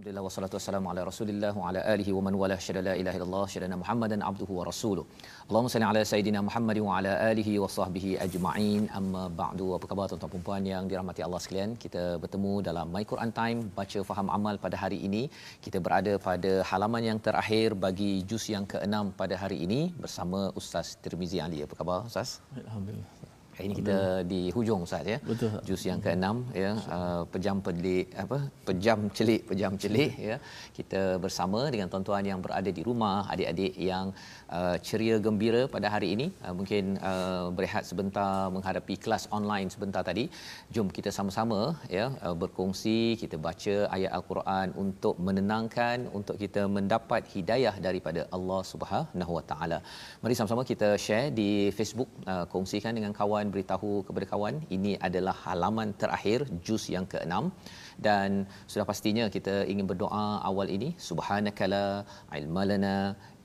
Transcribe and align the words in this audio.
Alhamdulillah 0.00 0.26
wassalatu 0.26 0.56
wassalamu 0.56 0.86
ala 0.90 1.00
Rasulillah 1.08 1.50
wa 1.60 1.64
ala 1.70 1.80
alihi 1.92 2.12
wa 2.16 2.20
man 2.26 2.34
wala 2.42 2.56
syada 2.66 2.80
la 2.86 2.92
ilaha 3.00 3.16
illallah 3.18 3.42
syadana 3.54 3.76
Muhammadan 3.80 4.20
abduhu 4.28 4.52
wa 4.58 4.64
rasuluh. 4.68 5.04
Allahumma 5.48 5.72
salli 5.72 5.86
ala 5.88 6.02
sayidina 6.10 6.40
Muhammad 6.46 6.78
wa 6.86 6.92
ala 6.98 7.12
alihi 7.30 7.52
wa 7.62 7.68
sahbihi 7.74 8.12
ajma'in. 8.26 8.82
Amma 8.98 9.24
ba'du. 9.40 9.66
Apa 9.76 9.86
khabar 9.90 10.06
tuan-tuan 10.10 10.32
dan 10.34 10.44
puan 10.46 10.64
yang 10.72 10.84
dirahmati 10.90 11.24
Allah 11.26 11.40
sekalian? 11.44 11.72
Kita 11.84 12.04
bertemu 12.22 12.52
dalam 12.68 12.88
My 12.94 13.04
Quran 13.10 13.32
Time 13.40 13.60
baca 13.78 14.00
faham 14.10 14.30
amal 14.36 14.56
pada 14.64 14.78
hari 14.84 15.00
ini. 15.08 15.22
Kita 15.66 15.80
berada 15.88 16.14
pada 16.28 16.52
halaman 16.70 17.04
yang 17.10 17.20
terakhir 17.26 17.76
bagi 17.86 18.12
juz 18.30 18.46
yang 18.54 18.64
ke-6 18.72 19.12
pada 19.20 19.36
hari 19.42 19.60
ini 19.68 19.82
bersama 20.04 20.40
Ustaz 20.62 20.96
Tirmizi 21.04 21.40
Ali. 21.48 21.60
Apa 21.66 21.76
khabar 21.82 21.98
Ustaz? 22.12 22.32
Alhamdulillah. 22.64 23.29
Ini 23.66 23.74
kita 23.80 23.98
di 24.32 24.40
hujung 24.56 24.80
Ustaz 24.86 25.04
ya. 25.12 25.18
Betul. 25.30 25.56
Juz 25.68 25.82
yang 25.90 26.00
ke-6 26.04 26.26
ya, 26.62 26.70
uh, 26.96 27.22
pejam 27.32 27.56
pelik 27.66 28.06
apa? 28.24 28.38
Pejam 28.68 28.98
celik, 29.16 29.42
pejam 29.50 29.72
celik 29.82 30.12
ya. 30.28 30.36
Kita 30.76 31.02
bersama 31.24 31.60
dengan 31.72 31.88
tuan-tuan 31.92 32.24
yang 32.30 32.40
berada 32.44 32.70
di 32.78 32.82
rumah, 32.88 33.28
adik-adik 33.32 33.74
yang 33.90 34.06
uh, 34.58 34.76
ceria 34.86 35.16
gembira 35.26 35.62
pada 35.74 35.88
hari 35.94 36.08
ini. 36.14 36.26
Uh, 36.44 36.54
mungkin 36.58 36.84
uh, 37.10 37.46
berehat 37.56 37.84
sebentar 37.90 38.32
menghadapi 38.56 38.94
kelas 39.04 39.24
online 39.38 39.68
sebentar 39.74 40.02
tadi. 40.10 40.24
Jom 40.74 40.88
kita 40.96 41.10
sama-sama 41.18 41.60
ya 41.96 42.06
uh, 42.26 42.34
berkongsi, 42.42 42.98
kita 43.22 43.38
baca 43.46 43.76
ayat 43.96 44.10
al-Quran 44.18 44.68
untuk 44.84 45.16
menenangkan, 45.28 46.08
untuk 46.18 46.38
kita 46.44 46.64
mendapat 46.78 47.22
hidayah 47.34 47.74
daripada 47.88 48.22
Allah 48.38 48.60
Subhanahu 48.72 49.32
Wa 49.38 49.44
Taala. 49.52 49.78
Mari 50.24 50.36
sama-sama 50.38 50.64
kita 50.72 50.90
share 51.06 51.30
di 51.40 51.50
Facebook, 51.78 52.10
uh, 52.32 52.44
kongsikan 52.54 52.94
dengan 52.98 53.14
kawan 53.20 53.48
beritahu 53.54 53.92
kepada 54.08 54.26
kawan 54.34 54.56
ini 54.76 54.94
adalah 55.08 55.36
halaman 55.46 55.90
terakhir 56.02 56.40
juz 56.66 56.84
yang 56.96 57.06
ke-6 57.12 57.34
dan 58.06 58.30
sudah 58.72 58.84
pastinya 58.90 59.24
kita 59.36 59.54
ingin 59.72 59.86
berdoa 59.90 60.24
awal 60.50 60.70
ini 60.76 60.88
subhanakala 61.08 61.84
ilmalana 62.38 62.96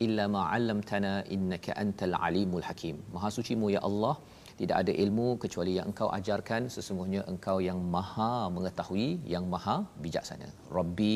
illa 0.05 0.25
ma 0.35 0.41
'allamtana 0.53 1.13
innaka 1.35 1.77
antal 1.83 2.15
alimul 2.27 2.65
hakim 2.69 2.97
maha 3.15 3.31
sucimu 3.37 3.69
ya 3.75 3.83
Allah 3.89 4.15
tidak 4.59 4.77
ada 4.81 4.93
ilmu 5.03 5.27
kecuali 5.43 5.71
yang 5.77 5.87
engkau 5.91 6.09
ajarkan 6.17 6.61
sesungguhnya 6.75 7.21
engkau 7.31 7.57
yang 7.69 7.79
maha 7.95 8.33
mengetahui 8.57 9.07
yang 9.33 9.45
maha 9.53 9.77
bijaksana 10.03 10.49
rabbi 10.77 11.15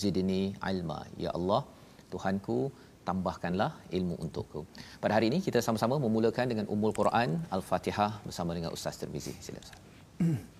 zidni 0.00 0.42
ilma 0.72 1.00
ya 1.24 1.32
Allah 1.40 1.62
Tuhanku 2.12 2.58
tambahkanlah 3.08 3.70
ilmu 3.98 4.14
untukku. 4.24 4.60
Pada 5.02 5.12
hari 5.16 5.26
ini 5.30 5.38
kita 5.46 5.60
sama-sama 5.66 5.96
memulakan 6.04 6.46
dengan 6.52 6.66
Ummul 6.74 6.94
Quran 7.00 7.38
Al-Fatihah 7.56 8.12
bersama 8.26 8.50
dengan 8.58 8.70
Ustaz 8.76 9.00
Tirmizi. 9.00 9.34
Sila 9.46 9.60
Ustaz. 9.64 9.78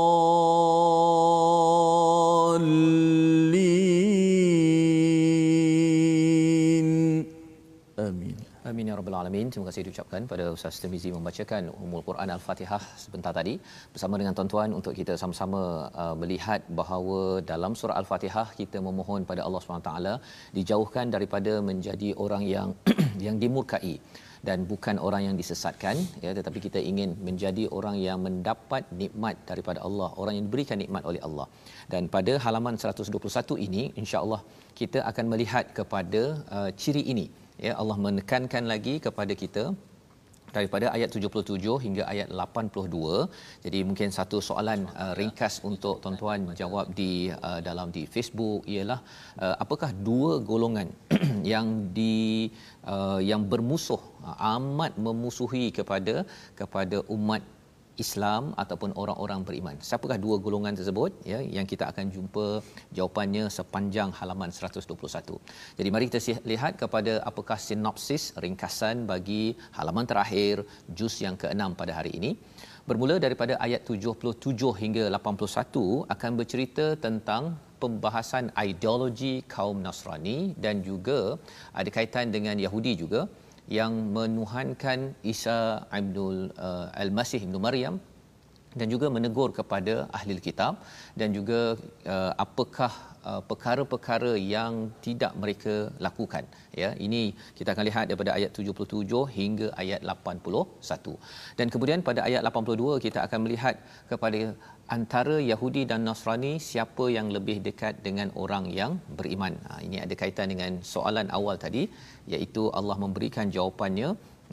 alamin. 9.31 9.51
Terima 9.51 9.65
kasih 9.69 9.83
diucapkan 9.87 10.21
pada 10.31 10.45
Ustaz 10.55 10.79
Tirmizi 10.83 11.09
membacakan 11.17 11.71
Ummul 11.83 12.03
Quran 12.07 12.29
Al-Fatihah 12.35 12.81
sebentar 13.03 13.31
tadi. 13.39 13.53
Bersama 13.93 14.15
dengan 14.19 14.33
tuan-tuan 14.37 14.69
untuk 14.79 14.93
kita 14.99 15.13
sama-sama 15.21 15.61
uh, 16.03 16.15
melihat 16.21 16.61
bahawa 16.79 17.19
dalam 17.51 17.71
surah 17.79 17.95
Al-Fatihah 18.01 18.47
kita 18.59 18.77
memohon 18.87 19.23
pada 19.29 19.41
Allah 19.47 19.61
SWT 19.63 19.93
dijauhkan 20.57 21.07
daripada 21.15 21.53
menjadi 21.69 22.09
orang 22.25 22.43
yang 22.55 22.69
yang 23.25 23.37
dimurkai 23.43 23.95
dan 24.47 24.59
bukan 24.71 24.95
orang 25.07 25.23
yang 25.27 25.35
disesatkan 25.41 25.95
ya. 26.25 26.31
Tetapi 26.39 26.59
kita 26.67 26.79
ingin 26.91 27.11
menjadi 27.27 27.65
orang 27.77 27.95
yang 28.07 28.19
mendapat 28.27 28.83
nikmat 29.01 29.37
daripada 29.51 29.79
Allah 29.87 30.09
orang 30.23 30.35
yang 30.37 30.45
diberikan 30.49 30.79
nikmat 30.83 31.05
oleh 31.11 31.23
Allah. 31.27 31.47
Dan 31.93 32.11
pada 32.15 32.35
halaman 32.47 32.75
121 32.75 33.67
ini 33.67 33.83
insya-Allah 34.03 34.41
kita 34.81 34.99
akan 35.11 35.25
melihat 35.33 35.65
kepada 35.79 36.23
uh, 36.57 36.69
ciri 36.83 37.05
ini 37.15 37.27
ya 37.67 37.73
Allah 37.81 37.97
menekankan 38.05 38.65
lagi 38.73 38.95
kepada 39.05 39.33
kita 39.43 39.63
daripada 40.55 40.85
ayat 40.95 41.09
77 41.15 41.83
hingga 41.85 42.03
ayat 42.13 42.27
82. 42.29 43.63
Jadi 43.65 43.79
mungkin 43.87 44.09
satu 44.17 44.37
soalan 44.49 44.79
uh, 45.03 45.13
ringkas 45.19 45.55
untuk 45.69 45.95
tuan-tuan 46.03 46.51
jawab 46.61 46.91
di 46.99 47.11
uh, 47.47 47.59
dalam 47.67 47.87
di 47.95 48.03
Facebook 48.15 48.67
ialah 48.73 48.99
uh, 49.43 49.55
apakah 49.63 49.89
dua 50.09 50.31
golongan 50.51 50.91
yang 51.53 51.67
di 51.99 52.51
uh, 52.93 53.19
yang 53.31 53.43
bermusuh 53.53 54.01
uh, 54.27 54.37
amat 54.55 54.93
memusuhi 55.07 55.65
kepada 55.79 56.15
kepada 56.61 56.99
umat 57.17 57.43
Islam 58.03 58.43
ataupun 58.63 58.91
orang-orang 59.01 59.41
beriman. 59.47 59.75
Siapakah 59.87 60.17
dua 60.25 60.35
golongan 60.45 60.73
tersebut 60.79 61.11
ya 61.31 61.39
yang 61.57 61.67
kita 61.71 61.87
akan 61.91 62.05
jumpa 62.15 62.45
jawapannya 62.97 63.43
sepanjang 63.57 64.09
halaman 64.19 64.51
121. 64.51 65.39
Jadi 65.77 65.89
mari 65.93 66.07
kita 66.11 66.19
lihat 66.51 66.79
kepada 66.81 67.13
apakah 67.29 67.57
sinopsis 67.67 68.31
ringkasan 68.43 69.03
bagi 69.11 69.43
halaman 69.77 70.07
terakhir 70.11 70.63
juz 70.97 71.15
yang 71.25 71.35
ke-6 71.35 71.75
pada 71.81 71.95
hari 71.99 72.13
ini. 72.19 72.31
Bermula 72.89 73.15
daripada 73.25 73.53
ayat 73.65 73.81
77 73.85 74.71
hingga 74.81 75.03
81 75.13 76.09
akan 76.13 76.31
bercerita 76.39 76.85
tentang 76.97 77.43
pembahasan 77.81 78.45
ideologi 78.67 79.33
kaum 79.53 79.77
Nasrani 79.85 80.53
dan 80.63 80.85
juga 80.89 81.19
ada 81.79 81.89
kaitan 81.97 82.33
dengan 82.35 82.57
Yahudi 82.65 82.93
juga 83.03 83.21
yang 83.79 83.93
menuhankan 84.15 84.99
Isa 85.33 85.57
Abdul 85.99 86.37
uh, 86.67 86.87
Al-Masih 87.03 87.41
Ibn 87.47 87.55
Maryam 87.65 87.95
dan 88.79 88.87
juga 88.93 89.07
menegur 89.15 89.49
kepada 89.59 89.93
ahli 90.17 90.39
kitab 90.47 90.73
dan 91.19 91.29
juga 91.37 91.59
uh, 92.13 92.31
apakah 92.45 92.91
uh, 93.29 93.41
perkara-perkara 93.49 94.31
yang 94.55 94.73
tidak 95.05 95.31
mereka 95.41 95.75
lakukan. 96.05 96.43
Ya 96.81 96.89
ini 97.05 97.21
kita 97.57 97.69
akan 97.75 97.85
lihat 97.89 98.05
daripada 98.09 98.31
ayat 98.37 98.51
77 98.55 99.07
hingga 99.37 99.67
ayat 99.83 100.01
81 100.13 101.59
dan 101.59 101.67
kemudian 101.73 101.99
pada 102.09 102.23
ayat 102.27 102.41
82 102.47 103.03
kita 103.05 103.19
akan 103.27 103.39
melihat 103.45 103.75
kepada 104.11 104.55
antara 104.95 105.35
Yahudi 105.51 105.83
dan 105.91 106.01
Nasrani 106.07 106.53
siapa 106.69 107.05
yang 107.17 107.27
lebih 107.35 107.57
dekat 107.67 107.93
dengan 108.07 108.27
orang 108.43 108.65
yang 108.79 108.93
beriman 109.19 109.53
ha, 109.67 109.79
ini 109.85 109.97
ada 110.05 110.15
kaitan 110.21 110.51
dengan 110.53 110.71
soalan 110.93 111.27
awal 111.37 111.55
tadi 111.65 111.83
iaitu 112.33 112.63
Allah 112.79 112.97
memberikan 113.03 113.47
jawapannya 113.55 114.09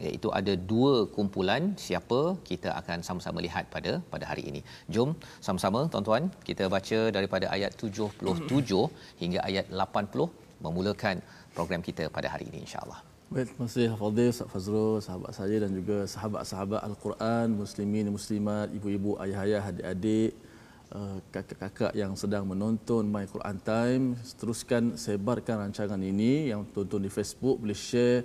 iaitu 0.07 0.29
ada 0.39 0.53
dua 0.73 0.95
kumpulan 1.17 1.63
siapa 1.87 2.21
kita 2.51 2.71
akan 2.81 2.99
sama-sama 3.09 3.39
lihat 3.47 3.67
pada 3.75 3.93
pada 4.13 4.25
hari 4.31 4.45
ini. 4.51 4.63
Jom 4.95 5.11
sama-sama 5.47 5.83
tuan-tuan 5.93 6.31
kita 6.49 6.67
baca 6.77 7.01
daripada 7.19 7.49
ayat 7.57 7.75
77 7.91 8.87
hingga 9.23 9.43
ayat 9.51 9.67
80 9.83 10.31
memulakan 10.67 11.19
program 11.59 11.83
kita 11.91 12.07
pada 12.17 12.31
hari 12.35 12.47
ini 12.51 12.61
insya-Allah. 12.67 13.08
Baik, 13.29 13.53
terima 13.53 13.69
kasih 13.69 13.93
Fadil, 13.93 14.33
Ustaz 14.33 14.49
Fazrul, 14.49 15.05
sahabat 15.05 15.37
saya 15.37 15.57
dan 15.61 15.69
juga 15.77 16.09
sahabat-sahabat 16.09 16.81
Al-Quran, 16.81 17.61
muslimin, 17.61 18.09
muslimat, 18.09 18.73
ibu-ibu, 18.73 19.21
ayah-ayah, 19.21 19.69
adik-adik, 19.69 20.33
uh, 20.97 21.21
kakak-kakak 21.29 21.93
yang 21.93 22.17
sedang 22.17 22.49
menonton 22.49 23.05
My 23.05 23.29
Quran 23.29 23.61
Time. 23.61 24.17
Teruskan 24.41 24.97
sebarkan 24.97 25.61
rancangan 25.61 26.01
ini 26.01 26.49
yang 26.49 26.65
tonton 26.73 27.05
di 27.05 27.13
Facebook, 27.13 27.61
boleh 27.61 27.77
share 27.77 28.25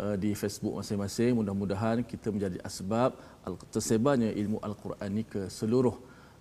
uh, 0.00 0.16
di 0.16 0.32
Facebook 0.32 0.80
masing-masing. 0.80 1.36
Mudah-mudahan 1.36 2.00
kita 2.00 2.32
menjadi 2.32 2.56
asbab 2.64 3.20
tersebarnya 3.68 4.32
ilmu 4.32 4.64
Al-Quran 4.64 5.08
ini 5.12 5.28
ke 5.28 5.52
seluruh 5.52 5.92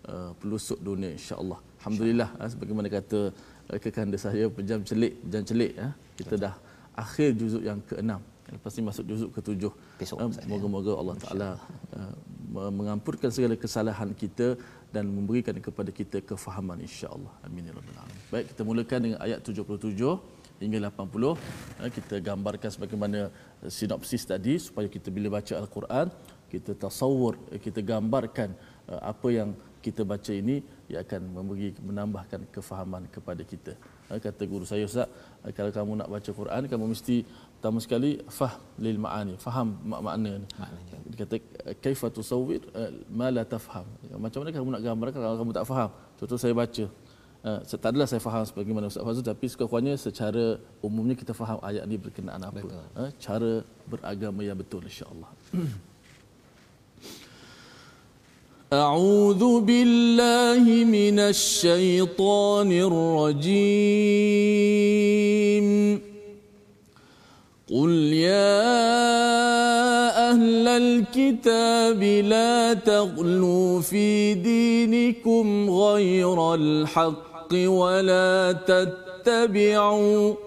uh, 0.08 0.32
pelosok 0.40 0.80
dunia 0.80 1.12
insya-Allah. 1.12 1.60
Alhamdulillah 1.84 2.32
sebagaimana 2.40 2.88
kata 2.88 3.36
kekanda 3.84 4.16
saya 4.16 4.48
pejam 4.48 4.80
celik, 4.80 5.20
pejam 5.28 5.44
celik 5.44 5.76
ya. 5.76 5.92
Kita 6.16 6.40
dah 6.40 6.56
akhir 7.04 7.30
juzuk 7.40 7.64
yang 7.70 7.80
ke-6 7.90 8.12
lepas 8.56 8.72
ni 8.78 8.84
masuk 8.90 9.06
juzuk 9.10 9.30
ke-7 9.36 9.64
besok 10.00 10.18
uh, 10.24 10.30
moga-moga 10.52 10.92
Allah 11.02 11.16
Taala 11.24 11.50
uh, 11.98 12.16
mengampunkan 12.80 13.30
segala 13.36 13.56
kesalahan 13.64 14.10
kita 14.22 14.48
dan 14.96 15.04
memberikan 15.18 15.56
kepada 15.66 15.92
kita 15.92 16.18
kefahaman 16.30 16.80
insya-Allah. 16.88 17.34
Amin 17.44 17.68
ya 17.68 17.76
rabbal 17.76 17.98
alamin. 18.02 18.22
Baik 18.32 18.46
kita 18.52 18.62
mulakan 18.70 19.00
dengan 19.04 19.20
ayat 19.26 19.40
77 19.44 20.64
hingga 20.64 20.78
80 20.90 21.28
uh, 21.28 21.90
kita 21.98 22.16
gambarkan 22.30 22.70
sebagaimana 22.76 23.20
sinopsis 23.78 24.24
tadi 24.32 24.56
supaya 24.68 24.88
kita 24.96 25.12
bila 25.18 25.38
baca 25.38 25.54
al-Quran 25.60 26.08
kita 26.48 26.72
tasawur 26.84 27.36
kita 27.66 27.84
gambarkan 27.84 28.56
apa 29.12 29.28
yang 29.38 29.50
kita 29.84 30.02
baca 30.12 30.32
ini 30.32 30.64
ia 30.92 31.04
akan 31.04 31.22
memberi 31.36 31.76
menambahkan 31.90 32.48
kefahaman 32.56 33.04
kepada 33.16 33.44
kita. 33.52 33.74
Ha, 34.08 34.20
kata 34.24 34.44
guru 34.48 34.64
saya 34.64 34.88
Ustaz, 34.88 35.08
ha, 35.44 35.52
kalau 35.52 35.72
kamu 35.76 35.92
nak 36.00 36.08
baca 36.08 36.32
Quran 36.32 36.62
kamu 36.72 36.86
mesti 36.96 37.28
pertama 37.58 37.78
sekali 37.84 38.24
faham 38.32 38.62
lil 38.80 38.98
maani, 39.04 39.34
faham 39.36 39.68
makna 39.84 40.40
ni. 40.44 40.48
Dia 41.12 41.18
kata 41.28 41.36
kaifa 41.84 42.08
tusawwir 42.08 42.64
ma 43.12 43.28
la 43.28 43.44
tafham. 43.44 43.84
Macam 44.16 44.42
mana 44.42 44.52
kamu 44.56 44.70
nak 44.76 44.82
gambarkan 44.88 45.20
kalau 45.20 45.38
kamu 45.44 45.52
tak 45.52 45.68
faham? 45.68 45.90
Contoh 46.20 46.40
saya 46.40 46.56
baca 46.56 46.88
Uh, 47.48 47.62
tak 47.64 47.94
adalah 47.94 48.10
saya 48.10 48.18
faham 48.18 48.42
sebagaimana 48.50 48.90
Ustaz 48.90 49.06
Fazul 49.06 49.22
tapi 49.22 49.46
sekurang-kurangnya 49.46 49.94
secara 49.96 50.58
umumnya 50.82 51.14
kita 51.14 51.38
faham 51.38 51.62
ayat 51.62 51.86
ini 51.86 51.96
berkenaan 51.96 52.42
apa. 52.42 52.66
Uh, 52.98 53.14
cara 53.22 53.62
beragama 53.86 54.42
yang 54.42 54.58
betul 54.58 54.82
insya-Allah. 54.82 55.30
أعوذ 58.74 59.60
بالله 59.60 60.64
من 60.84 61.20
الشيطان 61.20 62.72
الرجيم. 62.72 63.68
قل 67.72 67.92
يا 68.14 68.60
أهل 70.32 70.68
الكتاب 70.68 72.04
لا 72.04 72.74
تغلوا 72.74 73.82
في 73.82 74.34
دينكم 74.34 75.70
غير 75.70 76.56
الحق 76.56 77.54
ولا 77.54 78.52
تتبعوا 78.68 80.47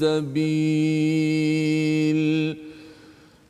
السبيل. 0.00 0.56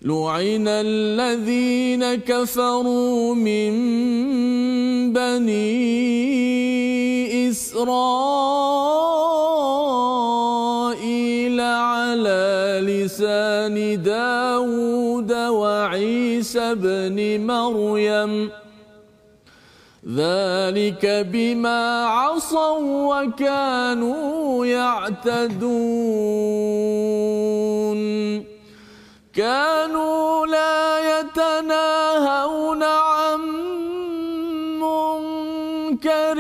لعن 0.03 0.69
الذين 0.69 2.15
كفروا 2.15 3.35
من 3.35 3.73
بني 5.13 5.91
إسرائيل 7.51 8.01
على 11.61 12.81
لسان 12.83 14.03
داود 14.03 15.33
وعيسى 15.33 16.75
بن 16.75 17.47
مريم. 17.47 18.51
ذلك 20.07 21.27
بما 21.33 22.07
عصوا 22.07 22.79
وكانوا 22.79 24.67
يعتدون. 24.67 25.67
كانوا 29.35 30.47
لا 30.47 31.19
يتناهون 31.19 32.83
عن 32.83 33.41
منكر 34.79 36.39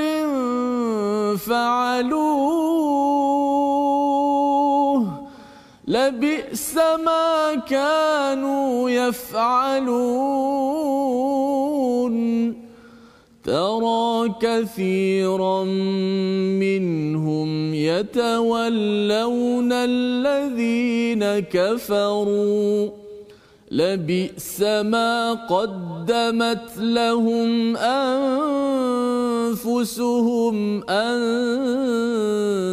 فعلوه. 1.37 2.67
لبئس 5.87 6.77
ما 7.05 7.55
كانوا 7.55 8.91
يفعلون. 8.91 10.57
ترى 13.47 14.35
كثيرا 14.41 15.65
منهم 16.59 17.75
يتولون 17.75 19.73
الذين 19.73 21.25
كفروا. 21.39 22.91
لبئس 23.71 24.61
ما 24.61 25.33
قدمت 25.33 26.79
لهم 26.79 27.77
أنفسهم 29.57 30.85
أن 30.91 31.21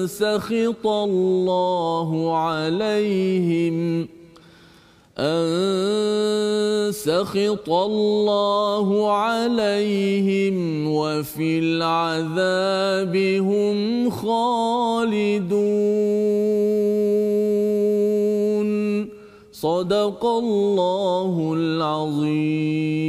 سخط 0.08 0.88
الله 0.88 2.38
عليهم. 2.38 4.08
أن 5.18 6.90
سخط 6.92 7.70
الله 7.70 9.12
عليهم 9.12 10.88
وفي 10.88 11.60
العذاب 11.60 13.16
هم 13.16 14.10
خالدون. 14.10 15.54
صدق 19.52 20.26
الله 20.26 21.54
العظيم. 21.58 23.04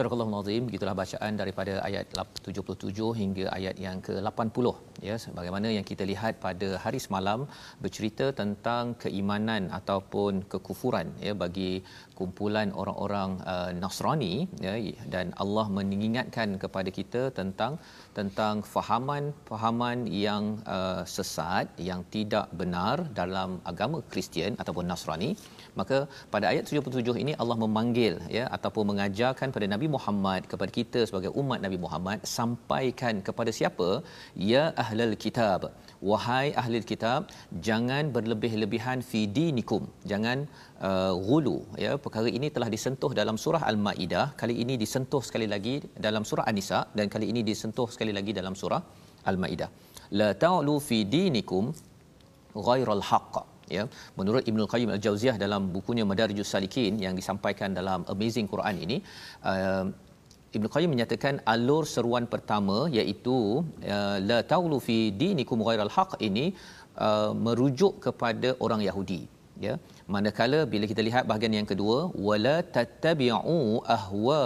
Surah 0.00 0.16
Al-Nazim 0.24 0.62
begitulah 0.68 0.92
bacaan 1.00 1.32
daripada 1.40 1.72
ayat 1.86 2.04
77 2.50 3.08
hingga 3.20 3.44
ayat 3.56 3.76
yang 3.86 3.98
ke-80 4.06 4.66
ya 5.08 5.14
sebagaimana 5.24 5.68
yang 5.76 5.84
kita 5.90 6.04
lihat 6.10 6.40
pada 6.44 6.68
hari 6.84 7.00
semalam 7.06 7.40
bercerita 7.84 8.26
tentang 8.38 8.96
keimanan 9.02 9.68
ataupun 9.78 10.40
kekufuran 10.52 11.08
ya 11.26 11.32
bagi 11.42 11.72
kumpulan 12.18 12.72
orang-orang 12.82 13.30
uh, 13.52 13.70
Nasrani 13.82 14.32
ya 14.66 14.72
dan 15.14 15.36
Allah 15.44 15.66
mengingatkan 15.78 16.56
kepada 16.64 16.92
kita 16.98 17.22
tentang 17.40 17.76
tentang 18.18 18.54
fahaman-fahaman 18.72 19.98
yang 20.24 20.44
uh, 20.76 21.02
sesat 21.14 21.66
yang 21.88 22.00
tidak 22.14 22.46
benar 22.60 22.96
dalam 23.20 23.50
agama 23.70 23.98
Kristian 24.12 24.54
ataupun 24.62 24.86
Nasrani. 24.90 25.30
Maka 25.80 25.98
pada 26.34 26.46
ayat 26.52 26.64
77 26.80 27.22
ini 27.24 27.32
Allah 27.42 27.56
memanggil 27.64 28.14
ya 28.36 28.44
ataupun 28.56 28.84
mengajarkan 28.90 29.54
pada 29.56 29.66
Nabi 29.74 29.88
Muhammad 29.96 30.42
kepada 30.52 30.70
kita 30.78 31.02
sebagai 31.10 31.30
umat 31.42 31.60
Nabi 31.66 31.78
Muhammad 31.84 32.18
sampaikan 32.38 33.16
kepada 33.28 33.52
siapa? 33.58 33.88
Ya 34.52 34.64
ahlul 34.84 35.16
kitab. 35.24 35.70
Wahai 36.10 36.46
ahli 36.60 36.80
kitab 36.92 37.28
jangan 37.66 38.04
berlebih-lebihan 38.16 38.98
fi 39.10 39.20
dinikum. 39.38 39.82
Jangan 40.12 40.38
uh, 40.88 41.12
ghulu 41.26 41.58
ya 41.84 41.92
perkara 42.04 42.28
ini 42.38 42.48
telah 42.56 42.68
disentuh 42.74 43.10
dalam 43.20 43.36
surah 43.44 43.62
al-maidah. 43.70 44.26
Kali 44.40 44.56
ini 44.64 44.74
disentuh 44.82 45.22
sekali 45.28 45.46
lagi 45.54 45.74
dalam 46.06 46.24
surah 46.30 46.44
an-nisa 46.50 46.80
dan 46.98 47.08
kali 47.14 47.28
ini 47.32 47.42
disentuh 47.50 47.88
sekali 47.94 48.14
lagi 48.18 48.34
dalam 48.40 48.56
surah 48.62 48.82
al-maidah. 49.30 49.70
La 50.20 50.30
ta'lu 50.44 50.76
fi 50.88 50.98
dinikum 51.14 51.64
ghairal 52.68 53.02
haqq 53.10 53.34
ya. 53.76 53.84
Menurut 54.18 54.44
Ibnu 54.50 54.64
Qayyim 54.72 54.90
Al-Jauziyah 54.96 55.36
dalam 55.44 55.70
bukunya 55.76 56.04
Madarijus 56.12 56.50
Salikin 56.54 56.94
yang 57.04 57.14
disampaikan 57.20 57.70
dalam 57.80 58.02
Amazing 58.14 58.48
Quran 58.52 58.76
ini 58.84 58.96
uh, 59.50 59.86
Ibnu 60.56 60.68
Qayyim 60.74 60.90
menyatakan 60.94 61.34
alur 61.52 61.84
seruan 61.94 62.24
pertama 62.32 62.78
iaitu 62.98 63.36
uh, 63.96 64.16
la 64.30 64.38
taulu 64.52 64.78
fi 64.86 64.98
dinikum 65.22 65.62
ghairal 65.68 65.92
haq 65.96 66.18
ini 66.28 66.46
uh, 67.06 67.30
merujuk 67.46 68.02
kepada 68.06 68.50
orang 68.66 68.82
Yahudi 68.88 69.20
ya. 69.66 69.74
Manakala 70.14 70.60
bila 70.72 70.84
kita 70.92 71.02
lihat 71.08 71.24
bahagian 71.30 71.54
yang 71.58 71.68
kedua 71.72 71.98
wala 72.28 72.56
tattabi'u 72.76 73.58
ahwa 73.96 74.40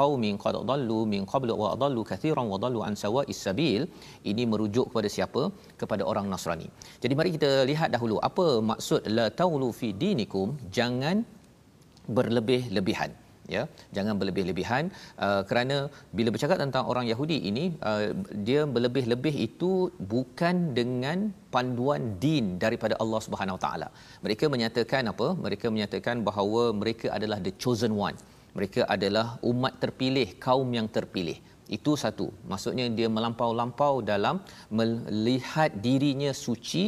qaumin 0.00 0.34
qad 0.44 0.56
dallu 0.70 0.98
min 1.12 1.22
qablu 1.32 1.54
wa 1.62 1.68
adallu 1.74 2.04
kathiran 2.12 2.48
wa 2.52 2.58
dallu 2.64 2.82
an 2.88 2.96
sawa'is 3.04 3.42
sabil. 3.48 3.82
Ini 4.32 4.44
merujuk 4.52 4.86
kepada 4.90 5.10
siapa? 5.16 5.44
Kepada 5.82 6.02
orang 6.12 6.28
Nasrani. 6.32 6.68
Jadi 7.04 7.14
mari 7.20 7.32
kita 7.36 7.52
lihat 7.72 7.90
dahulu 7.96 8.18
apa 8.30 8.48
maksud 8.72 9.02
la 9.18 9.28
taulu 9.42 9.70
fi 9.80 9.90
dinikum 10.04 10.56
jangan 10.78 11.16
berlebih-lebihan 12.16 13.12
ya 13.54 13.62
jangan 13.96 14.14
berlebih-lebihan. 14.20 14.84
Uh, 15.24 15.42
kerana 15.48 15.76
bila 16.18 16.28
bercakap 16.34 16.58
tentang 16.64 16.84
orang 16.92 17.06
Yahudi 17.12 17.38
ini 17.50 17.64
uh, 17.90 18.06
dia 18.48 18.62
berlebih-lebih 18.76 19.34
itu 19.48 19.72
bukan 20.14 20.56
dengan 20.78 21.18
panduan 21.54 22.02
din 22.24 22.46
daripada 22.64 22.96
Allah 23.02 23.20
Subhanahu 23.26 23.58
taala. 23.64 23.88
Mereka 24.26 24.46
menyatakan 24.54 25.12
apa? 25.12 25.28
Mereka 25.46 25.66
menyatakan 25.74 26.24
bahawa 26.28 26.62
mereka 26.80 27.08
adalah 27.18 27.40
the 27.48 27.52
chosen 27.64 27.94
one. 28.08 28.18
Mereka 28.58 28.82
adalah 28.94 29.26
umat 29.50 29.74
terpilih 29.82 30.28
kaum 30.46 30.68
yang 30.78 30.88
terpilih. 30.96 31.38
Itu 31.76 31.92
satu. 32.02 32.26
Maksudnya 32.50 32.84
dia 32.98 33.08
melampau-lampau 33.16 33.94
dalam 34.12 34.36
melihat 34.78 35.70
dirinya 35.86 36.30
suci 36.44 36.84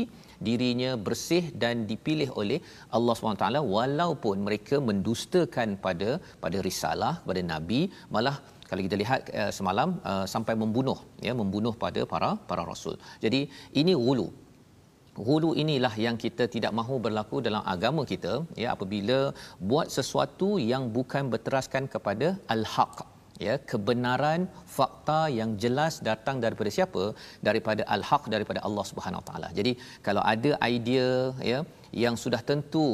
dirinya 0.47 0.91
bersih 1.07 1.45
dan 1.63 1.85
dipilih 1.91 2.29
oleh 2.41 2.59
Allah 2.97 3.15
SWT 3.15 3.47
walaupun 3.77 4.37
mereka 4.47 4.79
mendustakan 4.89 5.69
pada 5.87 6.11
pada 6.43 6.59
risalah 6.69 7.15
pada 7.29 7.43
nabi 7.53 7.81
malah 8.15 8.37
kalau 8.69 8.83
kita 8.87 8.97
lihat 9.03 9.21
uh, 9.41 9.53
semalam 9.59 9.91
uh, 10.11 10.27
sampai 10.35 10.55
membunuh 10.63 10.99
ya 11.27 11.33
membunuh 11.41 11.73
pada 11.85 12.03
para 12.13 12.31
para 12.51 12.63
rasul. 12.73 12.97
Jadi 13.25 13.41
ini 13.81 13.95
hulu. 14.05 14.29
Hulu 15.27 15.51
inilah 15.63 15.95
yang 16.07 16.17
kita 16.25 16.45
tidak 16.55 16.73
mahu 16.79 16.97
berlaku 17.05 17.37
dalam 17.47 17.63
agama 17.75 18.03
kita 18.13 18.35
ya 18.63 18.69
apabila 18.75 19.19
buat 19.71 19.89
sesuatu 19.97 20.49
yang 20.73 20.85
bukan 20.97 21.27
berteraskan 21.33 21.91
kepada 21.95 22.29
al-haq 22.55 23.18
ya 23.47 23.55
kebenaran 23.71 24.41
fakta 24.77 25.21
yang 25.39 25.51
jelas 25.63 25.97
datang 26.11 26.39
daripada 26.45 26.71
siapa 26.77 27.05
daripada 27.49 27.83
al-haq 27.97 28.25
daripada 28.35 28.63
Allah 28.69 28.85
Subhanahu 28.91 29.25
taala. 29.29 29.51
Jadi 29.59 29.75
kalau 30.09 30.23
ada 30.35 30.53
idea 30.75 31.09
ya 31.53 31.61
yang 32.03 32.17
sudah 32.23 32.41
tentu 32.51 32.87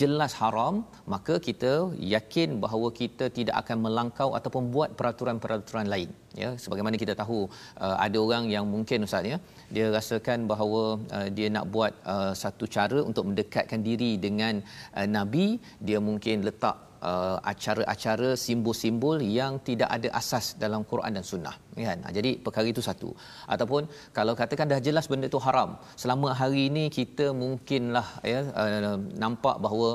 jelas 0.00 0.32
haram 0.40 0.74
maka 1.12 1.34
kita 1.48 1.72
yakin 2.14 2.56
bahawa 2.64 2.88
kita 3.00 3.28
tidak 3.38 3.56
akan 3.62 3.78
melangkau 3.84 4.28
ataupun 4.38 4.72
buat 4.74 4.90
peraturan-peraturan 4.98 5.88
lain 5.94 6.10
ya 6.42 6.50
sebagaimana 6.62 6.96
kita 7.02 7.14
tahu 7.22 7.38
uh, 7.84 7.96
ada 8.06 8.18
orang 8.24 8.44
yang 8.54 8.64
mungkin 8.74 9.06
ustaz 9.08 9.28
ya 9.32 9.38
dia 9.74 9.86
rasakan 9.96 10.48
bahawa 10.52 10.82
uh, 11.16 11.28
dia 11.36 11.48
nak 11.56 11.66
buat 11.74 11.92
uh, 12.14 12.32
satu 12.42 12.66
cara 12.76 13.00
untuk 13.10 13.26
mendekatkan 13.30 13.82
diri 13.88 14.12
dengan 14.26 14.64
uh, 14.98 15.08
nabi 15.16 15.46
dia 15.88 16.00
mungkin 16.08 16.46
letak 16.48 16.87
uh, 17.10 17.36
acara-acara 17.52 18.30
simbol-simbol 18.44 19.16
yang 19.38 19.58
tidak 19.68 19.88
ada 19.96 20.08
asas 20.20 20.46
dalam 20.62 20.82
Quran 20.90 21.18
dan 21.18 21.24
Sunnah 21.30 21.56
kan? 21.88 21.98
Jadi 22.18 22.30
perkara 22.44 22.66
itu 22.74 22.82
satu. 22.88 23.10
Ataupun 23.54 23.88
kalau 24.18 24.34
katakan 24.40 24.70
dah 24.72 24.80
jelas 24.88 25.06
benda 25.10 25.26
itu 25.30 25.40
haram 25.46 25.78
selama 26.02 26.34
hari 26.40 26.62
ini 26.70 26.84
kita 26.98 27.28
mungkinlah 27.42 28.08
ya 28.32 28.40
uh, 28.62 28.96
nampak 29.24 29.58
bahawa 29.64 29.90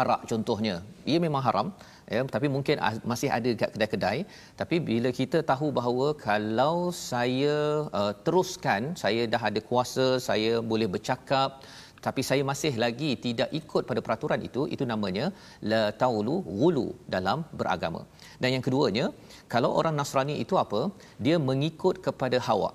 arak 0.00 0.22
contohnya 0.30 0.74
ia 1.10 1.18
memang 1.26 1.42
haram 1.46 1.68
ya 2.14 2.20
tapi 2.34 2.46
mungkin 2.54 2.76
masih 3.10 3.28
ada 3.36 3.48
dekat 3.54 3.70
kedai-kedai. 3.74 4.18
Tapi 4.60 4.76
bila 4.90 5.10
kita 5.20 5.38
tahu 5.50 5.66
bahawa 5.78 6.06
kalau 6.28 6.76
saya 6.90 7.58
uh, 8.00 8.12
teruskan 8.26 8.94
saya 9.02 9.24
dah 9.34 9.42
ada 9.50 9.60
kuasa 9.70 10.06
saya 10.28 10.52
boleh 10.72 10.88
bercakap 10.94 11.62
tapi 12.06 12.20
saya 12.28 12.42
masih 12.50 12.72
lagi 12.82 13.10
tidak 13.24 13.48
ikut 13.60 13.82
pada 13.88 14.00
peraturan 14.06 14.40
itu 14.48 14.62
itu 14.74 14.84
namanya 14.92 15.26
la 15.70 15.82
taulu 16.02 16.36
ghulu 16.58 16.88
dalam 17.14 17.38
beragama. 17.60 18.02
Dan 18.42 18.48
yang 18.56 18.64
keduanya 18.66 19.06
kalau 19.54 19.70
orang 19.80 19.94
Nasrani 20.00 20.36
itu 20.44 20.56
apa? 20.64 20.82
Dia 21.24 21.36
mengikut 21.50 21.96
kepada 22.06 22.40
hawa 22.48 22.70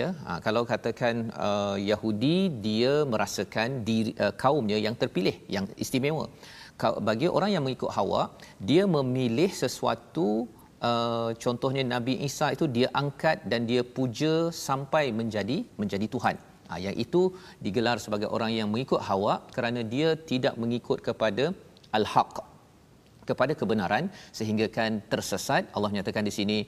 ya. 0.00 0.08
Ha, 0.26 0.38
kalau 0.46 0.62
katakan 0.72 1.14
uh, 1.46 1.76
Yahudi 1.90 2.36
dia 2.66 2.92
merasakan 3.12 3.82
diri 3.88 4.12
uh, 4.24 4.34
kaumnya 4.44 4.78
yang 4.86 4.96
terpilih 5.02 5.36
yang 5.56 5.66
istimewa. 5.84 6.26
Bagi 7.08 7.26
orang 7.36 7.50
yang 7.54 7.62
mengikut 7.66 7.90
hawa 7.98 8.20
dia 8.70 8.82
memilih 8.96 9.50
sesuatu 9.62 10.46
uh, 10.88 11.30
contohnya 11.44 11.82
Nabi 11.94 12.14
Isa 12.28 12.54
itu 12.54 12.70
dia 12.76 12.88
angkat 13.02 13.42
dan 13.50 13.66
dia 13.70 13.82
puja 13.96 14.34
sampai 14.66 15.04
menjadi 15.20 15.66
menjadi 15.80 16.06
tuhan 16.14 16.36
Ha, 16.68 16.76
yang 16.84 16.96
itu 17.04 17.22
digelar 17.64 17.96
sebagai 18.04 18.28
orang 18.36 18.52
yang 18.58 18.68
mengikut 18.72 19.00
hawa 19.08 19.34
kerana 19.56 19.80
dia 19.94 20.08
tidak 20.30 20.54
mengikut 20.62 20.98
kepada 21.08 21.44
al-haq 21.98 22.32
kepada 23.28 23.52
kebenaran 23.60 24.04
sehingga 24.38 24.66
kan 24.76 24.92
tersesat. 25.12 25.62
Allah 25.76 25.90
nyatakan 25.96 26.24
di 26.28 26.32
sini 26.38 26.58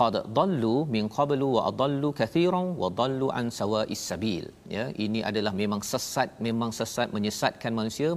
qad 0.00 0.14
dallu 0.38 0.74
min 0.94 1.04
qablu 1.16 1.46
wa 1.56 1.62
adallu 1.70 2.10
kathiran 2.20 2.66
wa 2.82 2.88
dallu 3.00 3.28
an 3.40 3.46
sawa'is 3.60 4.02
sabil. 4.10 4.44
Ya 4.76 4.84
ini 5.04 5.20
adalah 5.30 5.52
memang 5.62 5.82
sesat 5.92 6.30
memang 6.46 6.72
sesat 6.80 7.08
menyesatkan 7.16 7.74
manusia 7.80 8.10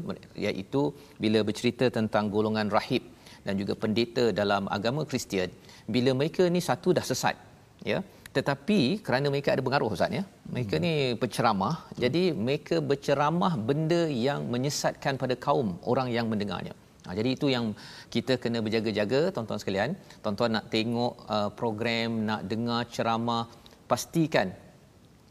iaitu 0.47 0.83
bila 1.23 1.41
bercerita 1.49 1.87
tentang 1.97 2.27
golongan 2.35 2.69
rahib 2.77 3.03
dan 3.45 3.53
juga 3.61 3.73
pendeta 3.83 4.25
dalam 4.41 4.65
agama 4.77 5.03
Kristian. 5.11 5.51
Bila 5.95 6.11
mereka 6.19 6.43
ni 6.55 6.61
satu 6.69 6.89
dah 6.97 7.05
sesat 7.11 7.35
ya 7.91 7.99
tetapi 8.37 8.79
kerana 9.05 9.27
mereka 9.33 9.49
ada 9.53 9.63
pengaruh 9.67 9.89
ustaz 9.95 10.17
ya 10.17 10.23
mereka 10.53 10.75
hmm. 10.77 10.83
ni 10.85 10.93
penceramah 11.21 11.75
hmm. 11.79 11.99
jadi 12.03 12.23
mereka 12.45 12.75
berceramah 12.91 13.53
benda 13.69 14.01
yang 14.27 14.41
menyesatkan 14.53 15.15
pada 15.23 15.35
kaum 15.45 15.69
orang 15.91 16.09
yang 16.17 16.27
mendengarnya 16.31 16.73
ha, 17.05 17.15
jadi 17.19 17.29
itu 17.37 17.47
yang 17.55 17.65
kita 18.15 18.35
kena 18.43 18.59
berjaga-jaga 18.65 19.21
tuan-tuan 19.35 19.61
sekalian 19.63 19.91
tuan-tuan 20.23 20.51
nak 20.57 20.67
tengok 20.75 21.13
uh, 21.35 21.49
program 21.61 22.11
nak 22.29 22.43
dengar 22.51 22.81
ceramah 22.95 23.43
pastikan 23.91 24.49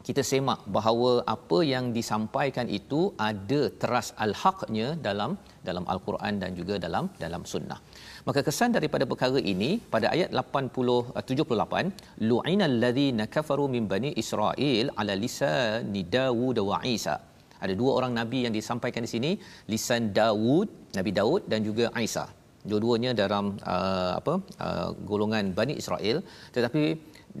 kita 0.07 0.21
semak 0.29 0.59
bahawa 0.75 1.11
apa 1.35 1.57
yang 1.73 1.85
disampaikan 1.97 2.67
itu 2.79 3.01
ada 3.29 3.61
teras 3.81 4.07
al-haqnya 4.25 4.87
dalam 5.07 5.31
dalam 5.67 5.85
al-Quran 5.93 6.33
dan 6.41 6.51
juga 6.59 6.75
dalam 6.85 7.05
dalam 7.23 7.43
sunnah. 7.51 7.79
Maka 8.27 8.39
kesan 8.47 8.69
daripada 8.77 9.03
perkara 9.11 9.39
ini 9.53 9.69
pada 9.93 10.07
ayat 10.15 10.29
80 10.29 11.17
78 11.17 12.27
lu'inal 12.29 12.75
ladzina 12.83 13.25
kafaru 13.35 13.65
min 13.75 13.85
bani 13.93 14.11
Israel 14.23 14.85
ala 15.01 15.13
lisan 15.23 15.89
Daud 16.15 16.59
wa 16.69 16.79
Isa. 16.97 17.15
Ada 17.63 17.73
dua 17.81 17.91
orang 17.97 18.13
nabi 18.19 18.39
yang 18.45 18.53
disampaikan 18.57 19.05
di 19.05 19.09
sini 19.15 19.31
lisan 19.73 20.03
Daud, 20.19 20.67
Nabi 20.97 21.11
Daud 21.19 21.41
dan 21.51 21.61
juga 21.69 21.87
Isa. 22.07 22.25
Dua-duanya 22.69 23.11
dalam 23.21 23.45
uh, 23.73 24.13
apa 24.19 24.33
uh, 24.65 24.89
golongan 25.09 25.45
Bani 25.57 25.73
Israel 25.81 26.17
tetapi 26.55 26.83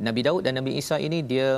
Nabi 0.07 0.21
Daud 0.25 0.41
dan 0.45 0.57
Nabi 0.59 0.81
Isa 0.81 0.97
ini 1.07 1.21
dia 1.31 1.49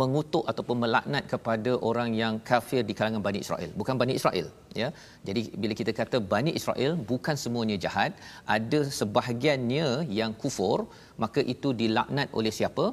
mengutuk 0.00 0.44
ataupun 0.50 0.76
melaknat 0.82 1.24
kepada 1.32 1.72
orang 1.88 2.10
yang 2.20 2.34
kafir 2.50 2.82
di 2.88 2.94
kalangan 2.98 3.22
Bani 3.26 3.40
Israel. 3.44 3.70
Bukan 3.80 3.96
Bani 4.00 4.14
Israel 4.20 4.46
ya. 4.80 4.88
Jadi 5.28 5.40
bila 5.62 5.74
kita 5.80 5.92
kata 6.00 6.18
Bani 6.32 6.52
Israel 6.60 6.92
bukan 7.10 7.36
semuanya 7.42 7.76
jahat 7.84 8.12
ada 8.56 8.80
sebahagiannya 8.98 9.86
yang 10.20 10.32
kufur. 10.42 10.78
Maka 11.22 11.40
itu 11.54 11.70
dilaknat 11.82 12.28
oleh 12.38 12.52
siapa? 12.58 12.86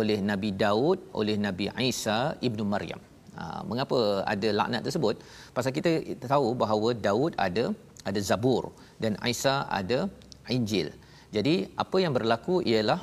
Oleh 0.00 0.18
Nabi 0.30 0.50
Daud 0.64 0.98
oleh 1.20 1.36
Nabi 1.46 1.66
Isa 1.90 2.18
ibnu 2.48 2.64
Maryam. 2.74 3.02
Ha, 3.38 3.44
mengapa 3.70 3.98
ada 4.32 4.48
laknat 4.60 4.82
tersebut? 4.86 5.16
Pasal 5.56 5.74
kita 5.78 5.90
tahu 6.34 6.54
bahawa 6.62 6.90
Daud 7.06 7.34
ada 7.46 7.64
ada 8.08 8.20
Zabur 8.28 8.64
dan 9.02 9.18
Isa 9.32 9.54
ada 9.80 9.98
Injil. 10.56 10.88
Jadi 11.34 11.54
apa 11.84 11.96
yang 12.04 12.12
berlaku 12.16 12.56
ialah 12.72 13.00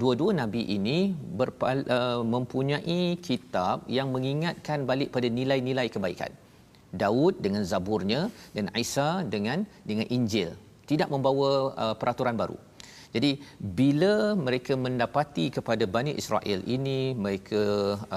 dua-dua 0.00 0.32
nabi 0.40 0.62
ini 0.76 0.98
berpal, 1.12 1.84
uh, 1.96 2.20
mempunyai 2.34 3.20
kitab 3.28 3.84
yang 3.96 4.08
mengingatkan 4.14 4.88
balik 4.90 5.12
pada 5.14 5.28
nilai-nilai 5.38 5.86
kebaikan. 5.94 6.32
Daud 6.92 7.40
dengan 7.44 7.62
zaburnya 7.64 8.20
dan 8.56 8.68
Isa 8.84 9.24
dengan 9.34 9.64
dengan 9.88 10.06
Injil 10.16 10.52
tidak 10.90 11.08
membawa 11.14 11.50
uh, 11.84 11.94
peraturan 12.00 12.36
baru. 12.36 12.58
Jadi 13.12 13.30
bila 13.60 14.32
mereka 14.46 14.72
mendapati 14.84 15.52
kepada 15.56 15.84
Bani 15.94 16.12
Israel 16.20 16.60
ini 16.76 17.12
mereka 17.24 17.62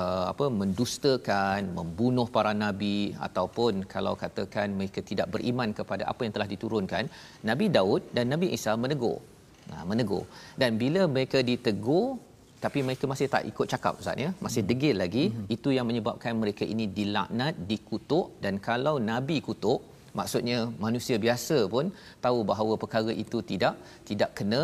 uh, 0.02 0.26
apa 0.32 0.46
mendustakan, 0.60 1.76
membunuh 1.78 2.28
para 2.36 2.56
nabi 2.56 3.12
ataupun 3.28 3.84
kalau 3.94 4.16
katakan 4.24 4.72
mereka 4.80 5.04
tidak 5.10 5.28
beriman 5.36 5.76
kepada 5.80 6.08
apa 6.12 6.24
yang 6.24 6.34
telah 6.36 6.48
diturunkan, 6.48 7.12
Nabi 7.44 7.68
Daud 7.78 8.08
dan 8.16 8.32
Nabi 8.32 8.56
Isa 8.56 8.72
menegur 8.80 9.20
Ha, 9.74 9.84
menegur. 9.90 10.24
Dan 10.62 10.72
bila 10.82 11.02
mereka 11.16 11.40
ditegur 11.50 12.06
tapi 12.66 12.80
mereka 12.88 13.06
masih 13.12 13.28
tak 13.34 13.44
ikut 13.52 13.68
cakap 13.74 13.94
ustaz 14.02 14.24
ya? 14.26 14.30
Masih 14.46 14.62
hmm. 14.62 14.70
degil 14.70 14.96
lagi. 15.04 15.26
Hmm. 15.30 15.46
itu 15.56 15.70
yang 15.78 15.86
menyebabkan 15.90 16.34
mereka 16.44 16.64
ini 16.74 16.86
dilaknat 16.98 17.54
dikutuk. 17.72 18.26
Dan 18.44 18.58
kalau 18.68 18.96
nabi 19.12 19.38
kutuk 19.48 19.82
maksudnya 20.20 20.60
manusia 20.86 21.16
biasa 21.26 21.58
pun 21.74 21.86
tahu 22.26 22.40
bahawa 22.52 22.74
perkara 22.84 23.14
itu 23.26 23.40
tidak 23.52 23.76
tidak 24.10 24.32
kena. 24.40 24.64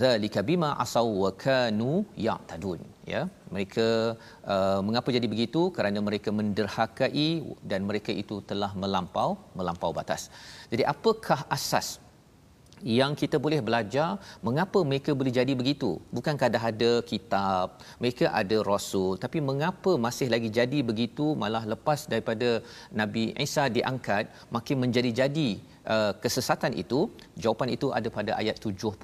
Zalika 0.00 0.40
bima 0.48 0.70
asaw 0.82 1.08
wa 1.20 1.30
kanu 1.42 1.92
ya'tadun 2.24 2.80
ya? 3.12 3.20
Mereka 3.54 3.86
uh, 4.54 4.80
mengapa 4.86 5.08
jadi 5.16 5.24
begitu? 5.34 5.60
Kerana 5.76 5.98
mereka 6.08 6.28
menderhakai 6.38 7.28
dan 7.70 7.88
mereka 7.88 8.12
itu 8.22 8.36
telah 8.50 8.70
melampau 8.82 9.30
melampau 9.58 9.90
batas. 9.98 10.28
Jadi 10.72 10.84
apakah 10.94 11.40
asas 11.56 11.88
yang 12.82 13.12
kita 13.20 13.36
boleh 13.44 13.60
belajar 13.64 14.20
mengapa 14.46 14.78
mereka 14.90 15.10
boleh 15.16 15.32
jadi 15.32 15.52
begitu. 15.60 15.90
Bukankah 16.16 16.48
dah 16.54 16.64
ada 16.72 16.92
kitab 17.10 17.80
mereka 18.02 18.28
ada 18.40 18.56
rasul 18.70 19.16
tapi 19.24 19.40
mengapa 19.40 19.94
masih 20.06 20.28
lagi 20.34 20.50
jadi 20.58 20.78
begitu 20.90 21.32
malah 21.42 21.64
lepas 21.72 22.04
daripada 22.12 22.60
nabi 23.00 23.32
Isa 23.46 23.64
diangkat 23.76 24.28
makin 24.56 24.76
menjadi-jadi 24.84 25.48
uh, 25.94 26.12
kesesatan 26.20 26.76
itu? 26.76 27.08
Jawapan 27.40 27.72
itu 27.76 27.88
ada 27.98 28.08
pada 28.18 28.32
ayat 28.40 28.60
79 28.60 29.00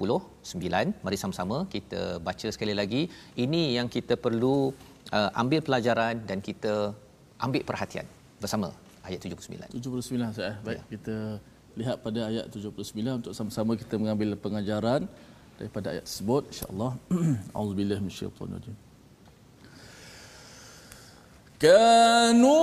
mari 1.05 1.17
sama-sama 1.23 1.65
kita 1.75 2.21
baca 2.27 2.47
sekali 2.55 2.75
lagi. 2.81 3.09
Ini 3.45 3.77
yang 3.81 3.89
kita 3.89 4.17
perlu 4.25 4.69
uh, 5.17 5.29
ambil 5.41 5.61
pelajaran 5.65 6.21
dan 6.29 6.39
kita 6.49 6.93
ambil 7.41 7.63
perhatian. 7.65 8.05
Bersama 8.43 8.69
ayat 9.07 9.19
79 9.19 9.73
79 9.75 10.37
saya 10.37 10.53
baik 10.67 10.79
ya. 10.79 10.83
kita 10.93 11.17
lihat 11.79 12.01
pada 12.05 12.29
ayat 12.29 12.45
79 12.51 12.93
untuk 13.21 13.33
sama-sama 13.33 13.73
kita 13.73 13.97
mengambil 13.97 14.37
pengajaran 14.37 15.09
daripada 15.57 15.93
ayat 15.93 16.05
tersebut 16.05 16.49
insyaallah. 16.49 16.91
Auzubillahi 17.57 18.01
minasyaitonir 18.01 18.57
rajim 18.61 18.75
kanu 21.63 22.59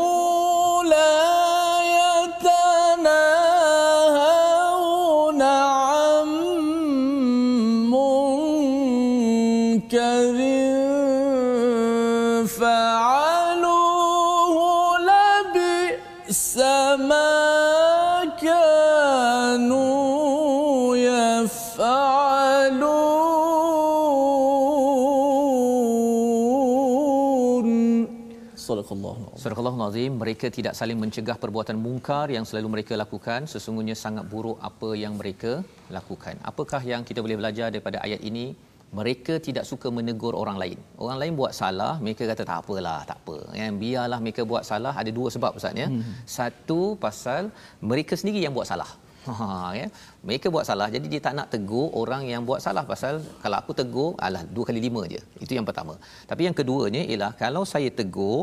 Surah 29.40 29.76
Nazim 29.80 30.12
mereka 30.22 30.46
tidak 30.56 30.74
saling 30.78 30.98
mencegah 31.02 31.36
perbuatan 31.42 31.76
mungkar 31.84 32.24
yang 32.34 32.44
selalu 32.48 32.68
mereka 32.74 32.92
lakukan. 33.02 33.48
Sesungguhnya 33.52 33.96
sangat 34.00 34.24
buruk 34.32 34.58
apa 34.68 34.88
yang 35.02 35.14
mereka 35.20 35.52
lakukan. 35.96 36.34
Apakah 36.50 36.80
yang 36.90 37.02
kita 37.08 37.24
boleh 37.24 37.38
belajar 37.40 37.72
daripada 37.72 38.04
ayat 38.06 38.20
ini? 38.30 38.52
Mereka 38.98 39.34
tidak 39.46 39.64
suka 39.70 39.88
menegur 39.98 40.34
orang 40.42 40.60
lain. 40.62 40.78
Orang 41.04 41.18
lain 41.22 41.32
buat 41.40 41.56
salah 41.60 41.94
mereka 42.04 42.22
kata 42.30 42.42
tak 42.50 42.58
apalah 42.60 43.00
tak 43.10 43.18
apa. 43.22 43.36
Ya 43.60 43.72
biarlah 43.84 44.20
mereka 44.24 44.44
buat 44.52 44.64
salah. 44.70 44.92
Ada 45.02 45.10
dua 45.18 45.28
sebab 45.36 45.56
ustaz 45.56 45.82
ya. 45.82 45.88
Hmm. 45.88 46.04
satu 46.36 46.80
pasal 47.04 47.48
mereka 47.92 48.20
sendiri 48.20 48.44
yang 48.44 48.52
buat 48.58 48.68
salah. 48.72 48.90
Ha, 49.28 49.36
ya. 49.80 49.86
Mereka 50.28 50.46
buat 50.54 50.64
salah 50.68 50.88
jadi 50.94 51.06
dia 51.12 51.20
tak 51.26 51.34
nak 51.38 51.48
tegur 51.54 51.88
orang 52.02 52.22
yang 52.32 52.44
buat 52.48 52.60
salah. 52.66 52.84
Pasal 52.92 53.24
kalau 53.42 53.56
aku 53.62 53.72
tegur 53.80 54.10
alah 54.26 54.44
dua 54.56 54.66
kali 54.68 54.82
lima 54.88 55.04
je. 55.14 55.20
Itu 55.44 55.52
yang 55.56 55.64
pertama. 55.70 55.96
Tapi 56.30 56.44
yang 56.48 56.56
keduanya 56.60 57.04
ialah 57.08 57.32
kalau 57.44 57.64
saya 57.72 57.88
tegur 58.00 58.38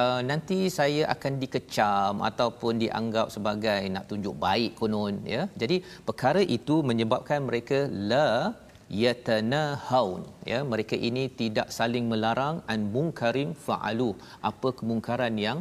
uh, 0.00 0.20
nanti 0.30 0.58
saya 0.78 1.02
akan 1.14 1.32
dikecam 1.42 2.24
ataupun 2.30 2.82
dianggap 2.82 3.28
sebagai 3.34 3.80
nak 3.94 4.08
tunjuk 4.10 4.34
baik 4.44 4.72
konon 4.80 5.20
ya. 5.34 5.42
Jadi 5.62 5.84
perkara 6.08 6.42
itu 6.56 6.80
menyebabkan 6.90 7.40
mereka 7.48 7.78
la 8.10 8.56
yatanahun 9.02 10.20
ya. 10.52 10.60
Mereka 10.72 10.96
ini 11.08 11.24
tidak 11.40 11.68
saling 11.78 12.06
melarang 12.12 12.60
an 12.72 12.80
munkarin 12.94 13.52
fa'alu. 13.66 14.10
Apa 14.50 14.70
kemungkaran 14.78 15.36
yang 15.46 15.60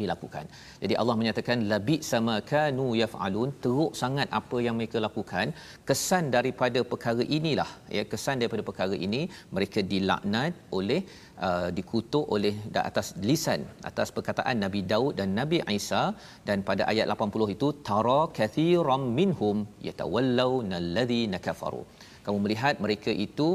dilakukan. 0.00 0.44
Jadi 0.82 0.94
Allah 1.00 1.16
menyatakan 1.20 1.58
labi 1.72 1.96
sama 2.10 2.34
kanu 2.52 2.86
yafalun 3.00 3.50
teruk 3.64 3.92
sangat 4.02 4.28
apa 4.40 4.56
yang 4.66 4.74
mereka 4.78 4.98
lakukan. 5.06 5.46
Kesan 5.88 6.24
daripada 6.36 6.80
perkara 6.92 7.24
inilah 7.38 7.70
ya 7.96 8.04
kesan 8.12 8.42
daripada 8.42 8.64
perkara 8.70 8.96
ini 9.06 9.22
mereka 9.56 9.80
dilaknat 9.92 10.52
oleh 10.78 11.00
uh, 11.46 11.68
dikutuk 11.78 12.26
oleh 12.36 12.54
atas 12.90 13.08
lisan 13.28 13.62
atas 13.90 14.10
perkataan 14.16 14.58
Nabi 14.64 14.82
Daud 14.92 15.12
dan 15.20 15.30
Nabi 15.40 15.60
Isa 15.78 16.02
dan 16.48 16.60
pada 16.68 16.84
ayat 16.92 17.06
80 17.16 17.54
itu 17.56 17.68
tara 17.90 18.20
kathiram 18.38 19.04
minhum 19.20 19.58
yatawallawna 19.88 20.76
alladhina 20.82 21.40
kafaru. 21.46 21.84
Kamu 22.26 22.38
melihat 22.44 22.74
mereka 22.84 23.10
itu 23.26 23.48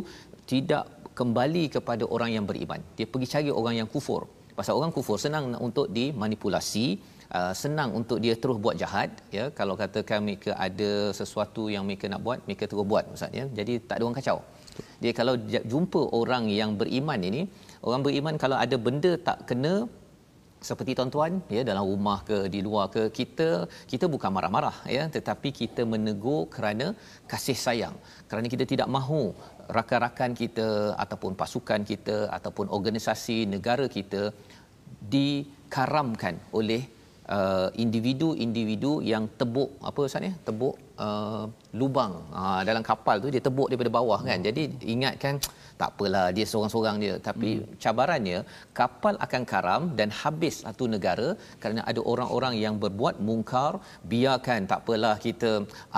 tidak 0.52 0.86
kembali 1.20 1.64
kepada 1.76 2.04
orang 2.16 2.32
yang 2.36 2.46
beriman. 2.50 2.82
Dia 2.98 3.08
pergi 3.14 3.28
cari 3.34 3.52
orang 3.62 3.76
yang 3.80 3.90
kufur 3.94 4.22
pasal 4.60 4.76
orang 4.80 4.92
kufur 4.96 5.18
senang 5.26 5.46
untuk 5.68 5.88
dimanipulasi 5.98 6.86
uh, 7.38 7.54
senang 7.62 7.90
untuk 8.00 8.18
dia 8.24 8.34
terus 8.42 8.58
buat 8.64 8.76
jahat 8.82 9.10
ya. 9.38 9.46
Kalau 9.60 9.76
katakan 9.82 10.20
mereka 10.28 10.52
ada 10.68 10.92
sesuatu 11.20 11.66
yang 11.76 11.86
mereka 11.90 12.12
nak 12.14 12.22
buat 12.26 12.40
mereka 12.48 12.66
terus 12.72 12.88
buat 12.92 13.06
maksudnya 13.12 13.46
jadi 13.60 13.74
tak 13.90 13.96
ada 13.98 14.04
orang 14.08 14.20
kacau. 14.22 14.40
Dia 15.04 15.12
kalau 15.20 15.34
jumpa 15.72 16.02
orang 16.20 16.44
yang 16.60 16.74
beriman 16.82 17.22
ini 17.30 17.42
orang 17.88 18.04
beriman 18.08 18.36
kalau 18.44 18.58
ada 18.66 18.76
benda 18.88 19.14
tak 19.30 19.40
kena 19.50 19.74
seperti 20.68 20.92
tuan-tuan 20.98 21.34
ya 21.56 21.62
dalam 21.68 21.84
rumah 21.90 22.18
ke 22.30 22.38
di 22.54 22.60
luar 22.66 22.86
ke 22.96 23.04
kita 23.20 23.50
kita 23.92 24.06
bukan 24.14 24.32
marah-marah 24.38 24.78
ya. 24.96 25.04
Tetapi 25.16 25.50
kita 25.62 25.84
menegur 25.94 26.42
kerana 26.56 26.88
kasih 27.32 27.58
sayang 27.66 27.96
kerana 28.32 28.48
kita 28.54 28.68
tidak 28.74 28.90
mahu 28.98 29.24
rakan-rakan 29.78 30.32
kita 30.42 30.68
ataupun 31.04 31.32
pasukan 31.42 31.82
kita 31.92 32.18
ataupun 32.38 32.68
organisasi 32.78 33.38
negara 33.54 33.86
kita 33.98 34.22
dikaramkan 35.14 36.36
oleh 36.60 36.82
uh, 37.38 37.70
individu-individu 37.84 38.92
yang 39.12 39.24
tebuk 39.40 39.70
apa 39.90 40.00
Ustaz 40.08 40.28
ya 40.28 40.34
tebuk 40.48 40.76
uh, 41.06 41.46
lubang. 41.80 42.14
Uh, 42.42 42.62
dalam 42.70 42.84
kapal 42.90 43.16
tu 43.24 43.30
dia 43.36 43.44
tebuk 43.48 43.68
daripada 43.72 43.94
bawah 43.98 44.20
kan. 44.30 44.42
Jadi 44.48 44.64
ingatkan 44.94 45.36
tak 45.82 45.92
apalah 45.96 46.28
dia 46.36 46.46
seorang-seorang 46.52 46.98
dia 47.04 47.14
tapi 47.28 47.50
hmm. 47.56 47.68
cabarannya 47.84 48.40
kapal 48.80 49.14
akan 49.26 49.44
karam 49.52 49.84
dan 50.00 50.10
habis 50.22 50.56
satu 50.66 50.86
negara 50.96 51.28
kerana 51.62 51.82
ada 51.92 52.02
orang-orang 52.14 52.56
yang 52.64 52.76
berbuat 52.84 53.18
mungkar 53.30 53.74
biarkan. 54.14 54.68
Tak 54.72 54.82
apalah 54.84 55.16
kita 55.28 55.52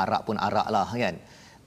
arak 0.04 0.24
pun 0.28 0.38
arak 0.48 0.70
lah 0.78 0.90
kan 1.06 1.18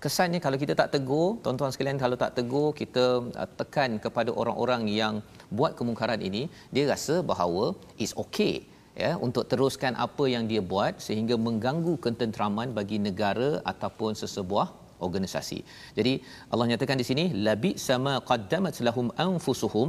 kesannya 0.05 0.41
kalau 0.45 0.59
kita 0.63 0.75
tak 0.81 0.89
tegur 0.95 1.29
tuan-tuan 1.45 1.73
sekalian 1.75 1.99
kalau 2.03 2.17
tak 2.23 2.33
tegur 2.39 2.69
kita 2.81 3.05
uh, 3.43 3.49
tekan 3.61 3.91
kepada 4.05 4.31
orang-orang 4.41 4.83
yang 5.01 5.15
buat 5.59 5.73
kemungkaran 5.79 6.21
ini 6.29 6.43
dia 6.75 6.85
rasa 6.93 7.17
bahawa 7.31 7.65
is 8.05 8.13
okay 8.25 8.55
ya 9.03 9.11
untuk 9.27 9.45
teruskan 9.51 9.93
apa 10.07 10.25
yang 10.35 10.45
dia 10.51 10.63
buat 10.73 10.95
sehingga 11.07 11.37
mengganggu 11.47 11.95
ketenteraman 12.05 12.71
bagi 12.79 12.99
negara 13.07 13.51
ataupun 13.73 14.13
sesebuah 14.23 14.67
organisasi. 15.07 15.59
Jadi 15.99 16.13
Allah 16.53 16.67
nyatakan 16.71 17.01
di 17.03 17.07
sini 17.11 17.25
labi 17.47 17.73
sama 17.89 18.13
qaddamat 18.31 18.79
lahum 18.89 19.09
anfusuhum 19.27 19.89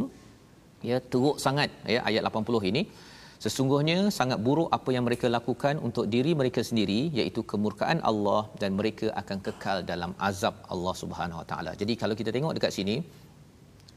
ya 0.90 0.98
teruk 1.12 1.38
sangat 1.46 1.70
ya 1.94 2.00
ayat 2.10 2.24
80 2.30 2.72
ini 2.72 2.82
Sesungguhnya 3.44 3.98
sangat 4.18 4.40
buruk 4.46 4.70
apa 4.78 4.90
yang 4.96 5.04
mereka 5.08 5.28
lakukan 5.38 5.76
untuk 5.88 6.06
diri 6.14 6.32
mereka 6.42 6.62
sendiri 6.70 7.00
iaitu 7.20 7.44
kemurkaan 7.52 8.00
Allah 8.10 8.42
dan 8.62 8.74
mereka 8.80 9.12
akan 9.22 9.38
kekal 9.46 9.78
dalam 9.92 10.12
azab 10.30 10.56
Allah 10.74 10.96
Subhanahu 11.02 11.42
Wa 11.44 11.48
Taala. 11.52 11.72
Jadi 11.82 11.94
kalau 12.02 12.16
kita 12.20 12.32
tengok 12.36 12.56
dekat 12.58 12.72
sini 12.78 12.96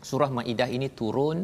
surah 0.09 0.31
Maidah 0.39 0.71
ini 0.77 0.89
turun 1.01 1.39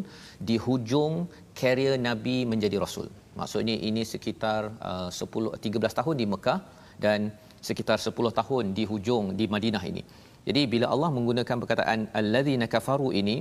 di 0.48 0.57
hujung 0.64 1.26
karier 1.61 1.94
Nabi 2.09 2.37
menjadi 2.52 2.78
rasul. 2.85 3.07
Maksudnya 3.38 3.74
ini 3.88 4.02
sekitar 4.07 4.61
uh, 4.78 5.11
10 5.11 5.59
13 5.59 5.98
tahun 5.98 6.14
di 6.22 6.26
Mekah 6.33 6.59
dan 7.04 7.35
sekitar 7.68 7.98
10 7.98 8.38
tahun 8.38 8.64
di 8.78 8.85
hujung 8.90 9.35
di 9.38 9.46
Madinah 9.54 9.83
ini. 9.90 10.02
Jadi 10.44 10.62
bila 10.72 10.87
Allah 10.94 11.11
menggunakan 11.16 11.57
perkataan 11.62 12.00
alladzina 12.20 12.66
kafaru 12.74 13.11
ini 13.20 13.37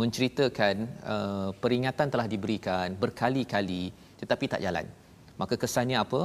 menceritakan 0.00 0.74
uh, 1.14 1.50
peringatan 1.62 2.08
telah 2.12 2.26
diberikan 2.32 2.94
berkali-kali 3.02 3.84
tetapi 4.20 4.44
tak 4.52 4.62
jalan. 4.66 4.86
Maka 5.40 5.54
kesannya 5.62 5.98
apa? 6.04 6.20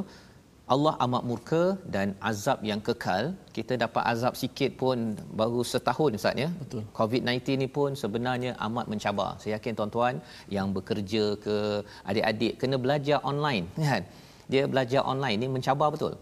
Allah 0.74 0.94
amat 1.06 1.24
murka 1.30 1.64
dan 1.96 2.08
azab 2.30 2.60
yang 2.70 2.82
kekal. 2.88 3.24
Kita 3.58 3.74
dapat 3.84 4.04
azab 4.12 4.34
sikit 4.42 4.72
pun 4.82 5.14
baru 5.40 5.62
setahun 5.72 6.18
Ustaz 6.18 6.42
ya. 6.44 6.50
Betul. 6.62 6.82
COVID-19 7.00 7.62
ni 7.62 7.68
pun 7.76 7.94
sebenarnya 8.04 8.52
amat 8.68 8.86
mencabar. 8.92 9.30
Saya 9.42 9.52
yakin 9.58 9.78
tuan-tuan 9.78 10.16
yang 10.56 10.74
bekerja 10.78 11.24
ke 11.46 11.58
adik-adik 12.10 12.54
kena 12.62 12.78
belajar 12.86 13.20
online 13.32 13.66
kan. 13.92 14.04
Dia 14.52 14.64
belajar 14.74 15.02
online 15.14 15.38
ni 15.42 15.48
mencabar 15.58 15.90
betul. 15.96 16.16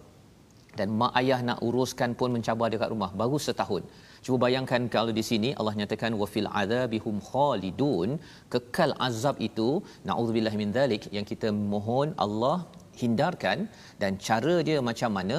dan 0.77 0.89
mak 0.99 1.12
ayah 1.19 1.39
nak 1.47 1.60
uruskan 1.67 2.12
pun 2.19 2.29
mencabar 2.36 2.67
dekat 2.73 2.89
rumah 2.93 3.12
baru 3.21 3.38
setahun 3.47 3.84
cuba 4.25 4.38
bayangkan 4.45 4.81
kalau 4.95 5.12
di 5.19 5.23
sini 5.29 5.49
Allah 5.59 5.73
nyatakan 5.79 6.12
wa 6.21 6.27
fil 6.33 6.49
adzabihum 6.62 7.15
khalidun. 7.31 8.09
Kekal 8.53 8.93
azab 9.07 9.36
itu 9.47 9.67
naudzubillah 10.09 10.55
min 10.62 10.71
zalik 10.77 11.05
yang 11.17 11.25
kita 11.31 11.49
mohon 11.73 12.09
Allah 12.25 12.57
hindarkan. 13.01 13.59
Dan 14.01 14.12
cara 14.27 14.55
dia 14.67 14.77
macam 14.89 15.12
mana? 15.19 15.38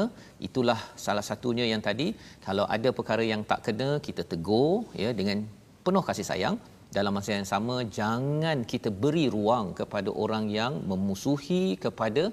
Itulah 0.48 0.80
salah 1.06 1.24
satunya 1.30 1.66
yang 1.72 1.82
tadi 1.88 2.08
kalau 2.46 2.66
ada 2.76 2.90
perkara 2.98 3.26
yang 3.32 3.44
tak 3.50 3.60
kena 3.68 3.90
kita 4.08 4.24
tegur 4.32 4.72
ya 5.02 5.12
dengan 5.20 5.40
penuh 5.86 6.04
kasih 6.10 6.28
sayang. 6.30 6.58
Dalam 6.96 7.12
masa 7.18 7.30
yang 7.36 7.48
sama 7.52 7.76
jangan 7.98 8.58
kita 8.72 8.88
beri 9.02 9.26
ruang 9.36 9.68
kepada 9.78 10.10
orang 10.24 10.44
yang 10.58 10.74
memusuhi 10.90 11.64
kepada 11.84 12.24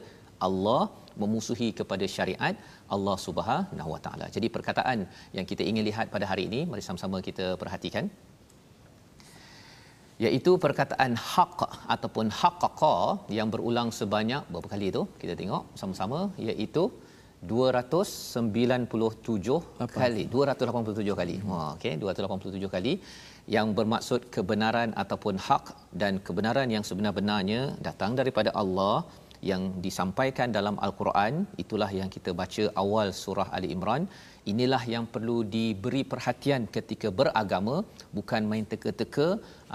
Allah 0.48 0.82
memusuhi 1.22 1.70
kepada 1.80 2.06
syariat 2.16 2.56
Allah 2.96 3.16
Subhanahu 3.28 3.90
Wa 3.96 4.02
Taala. 4.06 4.26
Jadi 4.36 4.48
perkataan 4.56 4.98
yang 5.38 5.46
kita 5.52 5.64
ingin 5.70 5.84
lihat 5.90 6.06
pada 6.16 6.26
hari 6.32 6.44
ini 6.50 6.60
mari 6.72 6.84
sama-sama 6.88 7.18
kita 7.30 7.48
perhatikan 7.62 8.06
iaitu 10.26 10.52
perkataan 10.66 11.14
haq 11.30 11.60
ataupun 11.96 12.26
haqqaqa 12.40 12.96
yang 13.38 13.48
berulang 13.54 13.90
sebanyak 14.00 14.44
berapa 14.54 14.68
kali 14.74 14.86
itu 14.92 15.02
kita 15.22 15.34
tengok 15.40 15.64
sama-sama 15.82 16.20
iaitu 16.50 16.84
297 17.52 19.86
Apa? 19.86 19.96
kali 20.02 20.24
287 20.34 21.20
kali 21.22 21.36
wah 21.50 21.70
okey 21.76 21.94
287 22.04 22.70
kali 22.76 22.94
yang 23.56 23.68
bermaksud 23.78 24.22
kebenaran 24.36 24.90
ataupun 25.04 25.36
hak 25.48 25.66
dan 26.02 26.14
kebenaran 26.28 26.68
yang 26.76 26.84
sebenar-benarnya 26.90 27.62
datang 27.88 28.12
daripada 28.20 28.52
Allah 28.62 28.96
yang 29.50 29.62
disampaikan 29.86 30.50
dalam 30.58 30.76
al-Quran 30.86 31.34
itulah 31.64 31.90
yang 32.00 32.10
kita 32.16 32.32
baca 32.42 32.64
awal 32.84 33.08
surah 33.22 33.48
Ali 33.58 33.70
Imran. 33.76 34.04
Inilah 34.52 34.82
yang 34.94 35.06
perlu 35.14 35.36
diberi 35.56 36.02
perhatian 36.12 36.62
ketika 36.76 37.08
beragama 37.20 37.76
bukan 38.18 38.42
main 38.52 38.66
teka-teka 38.72 39.28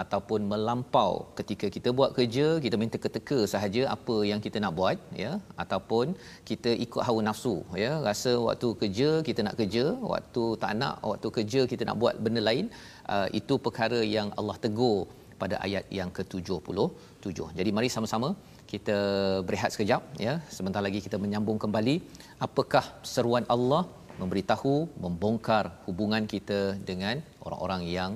ataupun 0.03 0.41
melampau 0.53 1.13
ketika 1.39 1.67
kita 1.77 1.91
buat 1.99 2.11
kerja 2.19 2.47
kita 2.65 2.75
main 2.81 2.93
teka-teka 2.95 3.39
sahaja 3.53 3.83
apa 3.97 4.17
yang 4.31 4.41
kita 4.47 4.59
nak 4.65 4.75
buat 4.81 4.99
ya. 5.25 5.33
Ataupun 5.65 6.17
kita 6.51 6.73
ikut 6.87 7.03
hawa 7.09 7.23
nafsu 7.29 7.57
ya. 7.85 7.93
Rasa 8.09 8.35
waktu 8.49 8.71
kerja 8.83 9.11
kita 9.29 9.43
nak 9.49 9.57
kerja. 9.61 9.85
Waktu 10.15 10.45
tak 10.65 10.75
nak 10.83 10.97
waktu 11.11 11.31
kerja 11.39 11.63
kita 11.75 11.83
nak 11.91 11.99
buat 12.03 12.17
benda 12.27 12.43
lain. 12.51 12.67
Uh, 13.15 13.29
itu 13.41 13.55
perkara 13.67 14.01
yang 14.17 14.31
Allah 14.39 14.59
tegur 14.67 14.99
pada 15.41 15.57
ayat 15.67 15.85
yang 15.99 16.11
ke-77 16.17 17.39
jadi 17.59 17.71
mari 17.77 17.89
sama-sama 17.97 18.29
kita 18.73 18.99
berehat 19.47 19.71
sekejap 19.75 20.03
ya 20.27 20.35
sebentar 20.57 20.83
lagi 20.87 20.99
kita 21.07 21.17
menyambung 21.25 21.59
kembali 21.65 22.03
apakah 22.47 22.85
seruan 23.15 23.47
Allah 23.55 23.83
memberitahu 24.21 24.75
membongkar 25.05 25.65
hubungan 25.87 26.25
kita 26.27 26.61
dengan 26.91 27.21
orang-orang 27.47 27.83
yang 27.87 28.13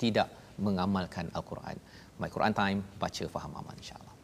tidak 0.00 0.28
mengamalkan 0.58 1.30
al-Quran. 1.38 1.76
My 2.18 2.30
Quran 2.34 2.54
Time 2.54 2.78
baca 2.98 3.24
faham 3.30 3.52
aman 3.60 3.76
insya-Allah. 3.78 4.14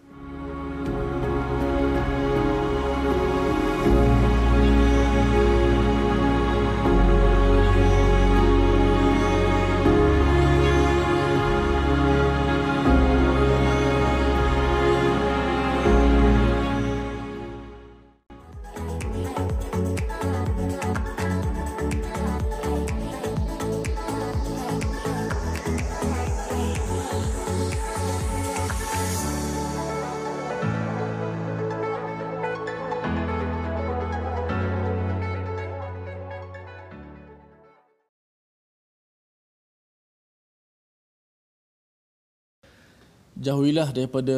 Jauhilah 43.46 43.88
daripada 43.96 44.36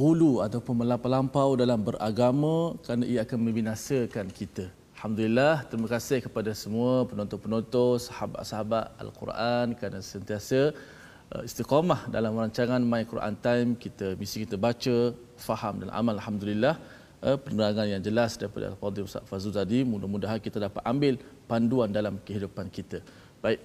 hulu 0.00 0.32
ataupun 0.46 0.74
melampau 0.80 1.50
dalam 1.62 1.80
beragama 1.88 2.54
kerana 2.84 3.04
ia 3.12 3.20
akan 3.26 3.38
membinasakan 3.46 4.26
kita. 4.38 4.64
Alhamdulillah, 4.96 5.54
terima 5.68 5.88
kasih 5.94 6.18
kepada 6.26 6.50
semua 6.56 7.04
penonton-penonton, 7.10 8.00
sahabat-sahabat 8.08 8.96
Al-Quran 9.04 9.66
kerana 9.76 10.00
sentiasa 10.00 10.72
uh, 11.34 11.42
istiqamah 11.48 12.08
dalam 12.14 12.32
rancangan 12.40 12.80
My 12.92 13.02
Quran 13.12 13.34
Time. 13.46 13.68
Kita 13.84 14.16
misi 14.20 14.48
kita 14.48 14.56
baca, 14.56 14.96
faham 15.48 15.84
dan 15.84 15.92
amal 16.00 16.16
Alhamdulillah. 16.16 16.74
Uh, 17.20 17.36
penerangan 17.44 17.86
yang 17.92 18.02
jelas 18.08 18.40
daripada 18.40 18.72
Al-Fadhil 18.72 19.04
Ustaz 19.04 19.28
Fazul 19.28 19.52
tadi. 19.52 19.84
Mudah-mudahan 19.92 20.40
kita 20.46 20.56
dapat 20.66 20.80
ambil 20.92 21.20
panduan 21.50 21.92
dalam 21.98 22.16
kehidupan 22.24 22.72
kita. 22.72 23.04
Baik, 23.44 23.60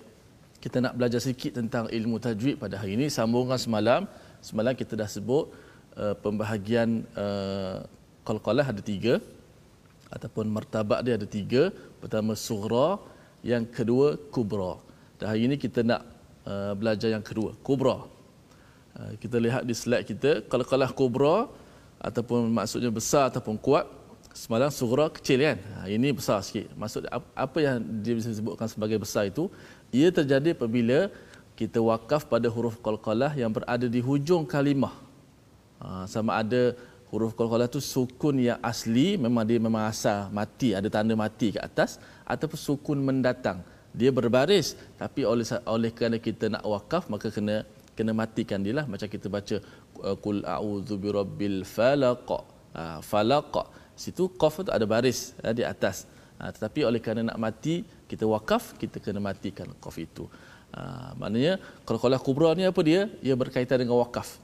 kita 0.60 0.84
nak 0.84 0.94
belajar 1.00 1.24
sedikit 1.24 1.56
tentang 1.60 1.88
ilmu 1.88 2.20
tajwid 2.20 2.60
pada 2.60 2.76
hari 2.84 3.00
ini. 3.00 3.08
Sambungan 3.08 3.56
semalam, 3.56 4.04
Semalam 4.40 4.74
kita 4.82 4.96
dah 4.96 5.10
sebut 5.10 5.52
uh, 6.00 6.16
pembahagian 6.24 7.04
uh, 7.14 7.84
qalqalah 8.24 8.66
ada 8.72 8.80
tiga 8.80 9.20
ataupun 10.10 10.48
martabat 10.48 11.00
dia 11.06 11.14
ada 11.20 11.28
tiga. 11.28 11.76
Pertama 12.00 12.34
sughra, 12.34 12.98
yang 13.44 13.64
kedua 13.68 14.16
kubra. 14.32 14.80
Dan 15.20 15.26
hari 15.32 15.42
ini 15.48 15.56
kita 15.60 15.84
nak 15.84 16.02
uh, 16.48 16.74
belajar 16.80 17.12
yang 17.12 17.24
kedua, 17.24 17.52
kubra. 17.68 18.08
Uh, 18.96 19.14
kita 19.20 19.38
lihat 19.38 19.64
di 19.68 19.76
slide 19.76 20.08
kita, 20.08 20.32
qalqalah 20.48 20.92
kubra 20.96 21.52
ataupun 22.00 22.48
maksudnya 22.48 22.92
besar 22.92 23.28
ataupun 23.28 23.60
kuat. 23.60 23.86
Semalam 24.30 24.72
sughra 24.72 25.12
kecil 25.12 25.42
kan? 25.42 25.58
Ha, 25.58 25.90
ini 25.92 26.16
besar 26.16 26.40
sikit. 26.46 26.72
Maksud 26.78 27.10
apa 27.12 27.58
yang 27.60 27.82
dia 28.00 28.14
bisa 28.14 28.30
sebutkan 28.32 28.70
sebagai 28.72 28.96
besar 29.02 29.28
itu? 29.28 29.52
Ia 29.92 30.14
terjadi 30.14 30.54
apabila 30.54 31.10
kita 31.60 31.80
wakaf 31.90 32.24
pada 32.34 32.48
huruf 32.56 32.76
qalqalah 32.86 33.32
yang 33.42 33.52
berada 33.56 33.88
di 33.96 34.00
hujung 34.08 34.44
kalimah. 34.54 34.96
Ha, 35.84 36.08
sama 36.14 36.32
ada 36.42 36.62
huruf 37.12 37.32
qalqalah 37.40 37.68
itu 37.72 37.82
sukun 37.94 38.36
yang 38.48 38.60
asli 38.72 39.08
memang 39.26 39.44
dia 39.50 39.60
memang 39.68 39.84
asal 39.92 40.32
mati 40.40 40.70
ada 40.80 40.88
tanda 40.96 41.16
mati 41.24 41.48
ke 41.56 41.60
atas 41.70 42.00
ataupun 42.34 42.60
sukun 42.68 43.00
mendatang. 43.08 43.60
Dia 44.00 44.10
berbaris 44.20 44.68
tapi 45.02 45.28
oleh 45.32 45.46
oleh 45.76 45.92
kerana 45.98 46.18
kita 46.28 46.48
nak 46.54 46.64
wakaf 46.74 47.12
maka 47.14 47.28
kena 47.38 47.56
kena 47.98 48.12
matikan 48.22 48.64
dia 48.66 48.74
lah 48.80 48.86
macam 48.92 49.08
kita 49.16 49.28
baca 49.36 49.56
qul 50.24 50.40
a'udzu 50.56 50.96
birabbil 51.04 51.60
falaq. 51.76 52.30
Ha, 52.78 52.84
falaq 53.12 53.52
situ 54.00 54.32
qaf 54.42 54.64
tu 54.64 54.72
ada 54.78 54.86
baris 54.94 55.36
ha, 55.44 55.52
di 55.52 55.68
atas. 55.74 56.08
Ha, 56.40 56.56
tetapi 56.56 56.88
oleh 56.88 57.04
kerana 57.04 57.22
nak 57.30 57.40
mati 57.46 57.84
kita 58.12 58.24
wakaf 58.36 58.80
kita 58.80 59.04
kena 59.04 59.20
matikan 59.20 59.68
qaf 59.84 59.98
itu. 60.08 60.24
Ha, 60.76 61.14
maknanya 61.20 61.54
qalqalah 61.88 62.20
kubra 62.22 62.54
ni 62.58 62.64
apa 62.72 62.82
dia? 62.90 63.10
Ia 63.26 63.34
berkaitan 63.34 63.82
dengan 63.82 63.98
wakaf. 64.02 64.38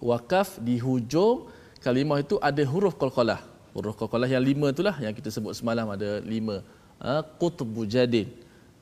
Wakaf 0.00 0.62
di 0.62 0.78
hujung 0.84 1.50
kalimah 1.84 2.18
itu 2.24 2.36
ada 2.48 2.62
huruf 2.72 2.94
qalqalah. 3.02 3.40
Huruf 3.74 3.94
qalqalah 4.00 4.28
yang 4.30 4.42
lima 4.50 4.70
itulah 4.74 4.94
yang 5.04 5.14
kita 5.18 5.28
sebut 5.34 5.52
semalam 5.58 5.86
ada 5.94 6.22
lima. 6.22 6.62
Ha, 7.02 7.22
qutbu 7.40 7.82
jadin. 7.94 8.28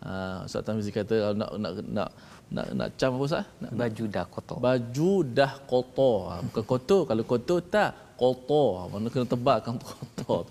Ha, 0.05 0.45
Ustaz 0.47 0.63
Tamizi 0.67 0.93
kata 0.95 1.35
nak 1.41 1.51
nak 1.63 1.73
nak 1.97 2.09
nak 2.49 2.67
nak 2.79 2.89
cam 3.01 3.11
apa 3.17 3.25
Ustaz? 3.31 3.45
Nak, 3.63 3.71
baju 3.81 4.05
dah 4.17 4.27
kotor. 4.35 4.57
Baju 4.69 5.13
dah 5.39 5.53
kotor. 5.73 6.17
Ha, 6.31 6.35
bukan 6.47 6.65
kotor. 6.73 7.03
Kalau 7.11 7.25
kotor 7.33 7.59
tak 7.75 7.91
kotor. 8.21 8.71
Mana 8.93 9.07
kena 9.09 9.27
tebalkan 9.35 9.75
kotor. 9.89 10.45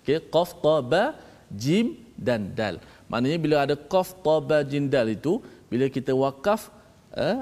Okey, 0.00 0.18
qaf 0.34 0.50
ta 0.64 0.74
ba 0.92 1.02
jim 1.62 1.86
dan 2.16 2.50
dal. 2.58 2.76
Maknanya 3.10 3.38
bila 3.44 3.56
ada 3.64 3.74
qaf 3.92 4.08
ta 4.24 4.36
ba 4.40 4.58
jim 4.64 4.84
dal 4.94 5.08
itu 5.12 5.40
bila 5.70 5.86
kita 5.96 6.12
wakaf 6.22 6.68
eh, 7.14 7.38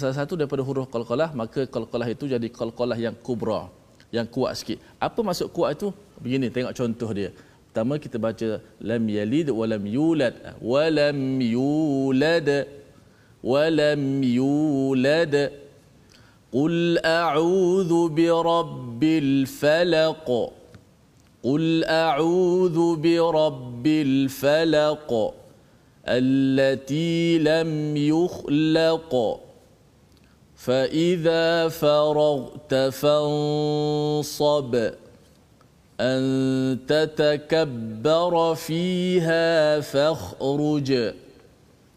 salah 0.00 0.16
satu 0.20 0.34
daripada 0.40 0.62
huruf 0.68 0.86
qalqalah 0.94 1.30
maka 1.40 1.60
qalqalah 1.74 2.08
itu 2.14 2.26
jadi 2.34 2.48
qalqalah 2.60 2.98
yang 3.06 3.14
kubra 3.26 3.60
yang 4.16 4.26
kuat 4.26 4.58
sikit. 4.58 4.78
Apa 4.98 5.22
maksud 5.22 5.48
kuat 5.54 5.78
itu? 5.78 5.88
Begini 6.18 6.50
tengok 6.50 6.74
contoh 6.74 7.10
dia. 7.14 7.30
Pertama 7.70 7.94
kita 8.02 8.18
baca 8.18 8.58
lam 8.82 9.02
yalid 9.06 9.48
wa 9.54 9.64
lam 9.72 9.84
yulad. 9.86 10.34
Wa 10.58 10.84
lam 10.90 11.18
yulad 11.38 12.48
wa 13.38 13.64
lam 13.70 14.02
yulad. 14.18 15.34
Bi 18.18 18.26
rabbil 18.50 19.34
falaq. 19.46 20.28
Qul 21.40 21.86
a'udzu 21.86 22.86
bi 23.00 23.14
rabbil 23.16 24.28
falaq 24.28 25.39
التي 26.09 27.39
لم 27.39 27.97
يخلق 27.97 29.39
فإذا 30.55 31.67
فرغت 31.67 32.73
فانصب 32.73 34.73
أن 35.99 36.21
تتكبر 36.87 38.55
فيها 38.55 39.79
فاخرج 39.79 41.13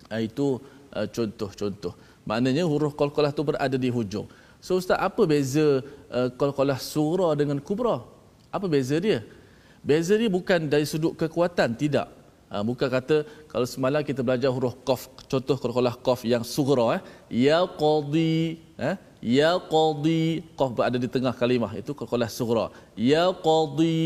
itu 0.08 0.56
uh, 0.96 1.04
contoh-contoh 1.04 1.92
maknanya 2.24 2.64
huruf 2.64 2.96
qalqalah 2.96 3.28
tu 3.28 3.44
berada 3.44 3.76
di 3.76 3.92
hujung 3.92 4.24
so 4.56 4.80
ustaz 4.80 4.96
apa 4.96 5.28
beza 5.28 5.84
uh, 6.08 6.32
qalqalah 6.40 6.80
surah 6.80 7.36
dengan 7.36 7.60
kubra 7.60 8.00
apa 8.48 8.64
beza 8.64 8.96
dia 8.96 9.20
beza 9.84 10.16
dia 10.16 10.32
bukan 10.32 10.64
dari 10.64 10.88
sudut 10.88 11.12
kekuatan 11.12 11.76
tidak 11.76 12.08
uh, 12.48 12.64
bukan 12.64 12.88
kata 12.88 13.28
kalau 13.53 13.67
semalam 13.69 14.01
kita 14.09 14.21
belajar 14.27 14.49
huruf 14.55 14.75
qaf 14.87 15.01
contoh 15.31 15.57
qalqalah 15.63 15.95
qaf 16.07 16.19
yang 16.33 16.43
surah 16.55 16.87
eh 16.97 17.01
ya 17.45 17.59
qadi 17.81 18.57
eh 18.89 18.95
ya 19.21 19.51
qadi 19.73 20.23
qaf 20.59 20.69
berada 20.77 20.97
di 21.03 21.09
tengah 21.15 21.33
kalimah 21.41 21.71
itu 21.81 21.91
qalqalah 21.99 22.29
surah 22.39 22.67
ya 23.11 23.25
qadi 23.47 24.01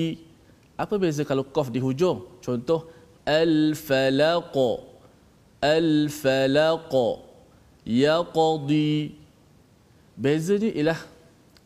apa 0.78 0.94
beza 1.02 1.26
kalau 1.26 1.42
qaf 1.56 1.68
di 1.74 1.82
hujung? 1.82 2.18
Contoh 2.46 2.86
al 3.26 3.74
falaq 3.74 4.54
Al-falaq 5.58 6.94
Yaqadi 7.82 9.18
Bezanya 10.14 10.70
ialah 10.70 11.00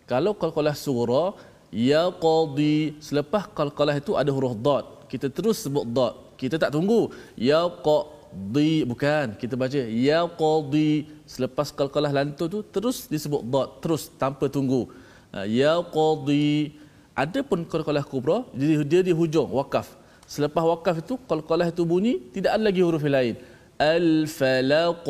Kalau 0.08 0.32
qalqalah 0.32 0.76
surah 0.80 1.36
Yaqadi 1.76 2.96
Selepas 3.04 3.52
qalqalah 3.52 4.00
itu 4.00 4.16
ada 4.16 4.32
huruf 4.32 4.56
dot 4.56 5.12
Kita 5.12 5.28
terus 5.28 5.60
sebut 5.60 5.84
dot 5.84 6.21
Kita 6.42 6.58
tak 6.58 6.74
tunggu. 6.74 7.14
Yaqadi 7.38 8.72
Bukan. 8.90 9.38
Kita 9.38 9.54
baca 9.54 9.80
Yaqadi 10.10 10.92
Selepas 11.30 11.70
qalqalah 11.70 12.12
lantur 12.18 12.48
tu 12.50 12.60
Terus 12.66 13.06
disebut 13.06 13.46
dot 13.46 13.78
Terus 13.86 14.10
tanpa 14.22 14.50
tunggu. 14.50 14.90
Ha, 15.30 15.46
Yaqadi 15.46 16.74
Ada 17.14 17.46
pun 17.46 17.62
qalqalah 17.62 18.02
kubra 18.02 18.42
Jadi 18.58 18.74
dia 18.90 19.02
di 19.06 19.14
hujung 19.14 19.54
Wakaf. 19.54 19.94
Selepas 20.26 20.64
wakaf 20.66 21.06
itu 21.06 21.22
Qalqalah 21.30 21.70
itu 21.70 21.86
bunyi 21.86 22.18
Tidak 22.34 22.50
ada 22.50 22.64
lagi 22.72 22.82
huruf 22.82 23.06
lain. 23.06 23.38
Al-falaq. 23.78 25.08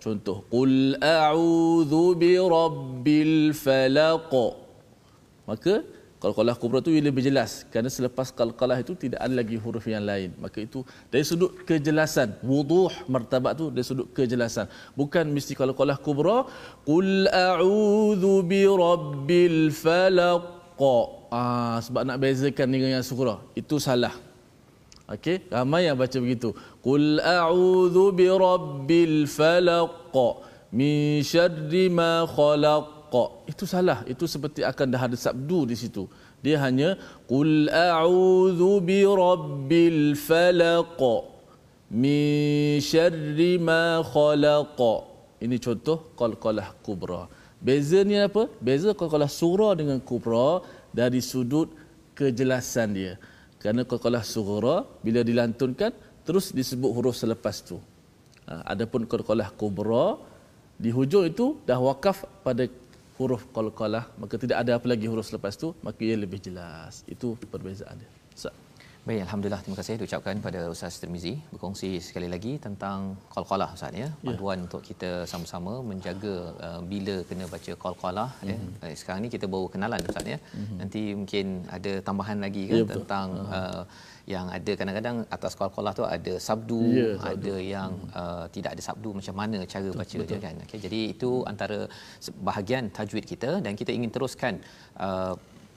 Contoh 0.00 0.48
qul 0.48 0.96
a'udzu 0.96 2.04
bi 2.16 2.32
rabbil 2.40 3.52
falaq. 3.52 4.32
Maka 5.44 5.84
qalqalah 6.22 6.54
kubra 6.62 6.78
tu 6.84 6.92
lebih 6.92 7.24
jelas. 7.24 7.64
Kerana 7.72 7.88
selepas 7.88 8.28
qalqalah 8.40 8.78
itu 8.84 8.92
tidak 9.02 9.20
ada 9.24 9.34
lagi 9.40 9.56
huruf 9.56 9.84
yang 9.88 10.04
lain. 10.10 10.30
Maka 10.44 10.60
itu 10.66 10.84
dari 11.12 11.24
sudut 11.24 11.64
kejelasan 11.68 12.36
wuduh 12.44 12.92
martabat 13.08 13.56
tu 13.60 13.72
dari 13.74 13.86
sudut 13.90 14.08
kejelasan. 14.16 14.68
Bukan 15.00 15.24
mesti 15.36 15.56
qalqalah 15.60 15.96
kubra 16.06 16.36
qul 16.84 17.26
a'udzu 17.48 18.34
bi 18.44 18.62
rabbil 18.68 19.60
falaq. 19.82 20.42
Ah 21.32 21.76
sebab 21.84 22.02
nak 22.08 22.16
bezakan 22.20 22.68
dengan 22.72 22.90
yang 22.96 23.04
surah 23.04 23.38
itu 23.60 23.76
salah. 23.76 24.14
Okey? 25.10 25.50
Ramai 25.50 25.90
yang 25.90 25.98
baca 25.98 26.16
begitu. 26.22 26.54
Qul 26.86 27.18
a'udzu 27.18 28.04
bi 28.14 28.26
rabbil 28.30 29.26
falaq 29.26 30.14
min 30.70 31.20
syarri 31.26 31.90
ma 31.90 32.24
khalaq. 32.36 32.99
Itu 33.52 33.64
salah. 33.66 33.98
Itu 34.12 34.24
seperti 34.34 34.60
akan 34.70 34.86
dah 34.94 35.02
ada 35.06 35.16
sabdu 35.18 35.66
di 35.70 35.76
situ. 35.82 36.04
Dia 36.44 36.56
hanya 36.64 36.96
qul 37.30 37.68
a'udzu 37.68 38.72
bi 38.88 39.04
rabbil 39.04 40.16
falaq 40.28 41.00
min 41.90 42.78
syarri 42.80 43.52
ma 43.68 44.00
khalaq. 44.14 44.78
Ini 45.44 45.56
contoh 45.66 45.98
qalqalah 46.20 46.68
kubra. 46.86 47.22
Bezanya 47.60 48.28
apa? 48.28 48.48
Beza 48.66 48.90
qalqalah 49.00 49.28
surah 49.40 49.72
dengan 49.80 49.98
kubra 50.00 50.64
dari 50.98 51.20
sudut 51.20 51.68
kejelasan 52.16 52.88
dia. 52.96 53.14
Kerana 53.60 53.84
qalqalah 53.90 54.24
surah 54.24 54.78
bila 55.04 55.20
dilantunkan 55.20 55.92
terus 56.24 56.52
disebut 56.58 56.90
huruf 56.96 57.16
selepas 57.20 57.56
tu. 57.68 57.76
Ha, 58.48 58.72
adapun 58.72 59.04
qalqalah 59.04 59.48
kubra 59.60 60.16
di 60.80 60.88
hujung 60.96 61.28
itu 61.28 61.46
dah 61.68 61.76
wakaf 61.76 62.24
pada 62.46 62.64
huruf 63.20 63.44
qalqalah 63.52 64.04
maka 64.16 64.40
tidak 64.40 64.64
ada 64.64 64.80
apa 64.80 64.86
lagi 64.88 65.04
huruf 65.12 65.28
selepas 65.28 65.52
tu 65.60 65.76
maka 65.84 66.00
ia 66.00 66.16
lebih 66.16 66.40
jelas. 66.40 67.04
Itu 67.04 67.36
perbezaan 67.52 68.00
dia. 68.00 68.10
So. 68.32 68.48
Baik, 69.10 69.22
alhamdulillah 69.26 69.62
terima 69.66 69.76
kasih 69.78 69.94
diucapkan 70.00 70.36
pada 70.44 70.60
Ustaz 70.72 71.02
Tirmizi 71.02 71.32
berkongsi 71.52 71.88
sekali 72.08 72.28
lagi 72.34 72.52
tentang 72.66 73.18
qalqalah 73.34 73.66
Ustaz 73.76 73.90
ya. 73.90 74.06
ya. 74.06 74.08
Panduan 74.26 74.54
yeah. 74.54 74.66
untuk 74.66 74.82
kita 74.88 75.10
sama-sama 75.30 75.72
menjaga 75.88 76.34
uh, 76.66 76.80
bila 76.92 77.16
kena 77.28 77.50
baca 77.54 77.72
qalqalah 77.84 78.28
mm-hmm. 78.38 78.50
ya. 78.50 78.56
Mhm. 78.58 78.86
Eh, 78.86 78.94
sekarang 79.00 79.20
ni 79.24 79.30
kita 79.34 79.50
baru 79.54 79.66
kenalan 79.72 80.06
Ustaz 80.10 80.30
ya. 80.34 80.38
Mm-hmm. 80.38 80.76
Nanti 80.80 81.02
mungkin 81.20 81.46
ada 81.78 81.92
tambahan 82.08 82.38
lagi 82.46 82.62
kan 82.70 82.78
yeah, 82.78 82.90
tentang 82.94 83.28
uh, 83.58 83.82
yang 84.34 84.46
ada 84.56 84.72
kadang-kadang 84.78 85.16
atas 85.36 85.52
qalqalah 85.60 85.92
tu 85.98 86.04
ada 86.16 86.34
sabdu, 86.48 86.82
yeah, 86.98 87.14
sabdu. 87.18 87.32
ada 87.32 87.54
yang 87.74 87.90
hmm. 87.98 88.12
uh, 88.20 88.46
tidak 88.54 88.70
ada 88.74 88.82
sabdu 88.88 89.10
macam 89.18 89.34
mana 89.40 89.58
cara 89.72 89.88
betul, 89.90 90.00
baca 90.00 90.16
betul. 90.20 90.30
dia 90.30 90.38
kan. 90.46 90.54
Okay, 90.66 90.78
jadi 90.86 91.00
itu 91.14 91.30
antara 91.52 91.78
bahagian 92.48 92.84
tajwid 92.98 93.26
kita 93.32 93.50
dan 93.64 93.72
kita 93.80 93.90
ingin 93.98 94.10
teruskan 94.14 94.62
uh, 95.06 95.34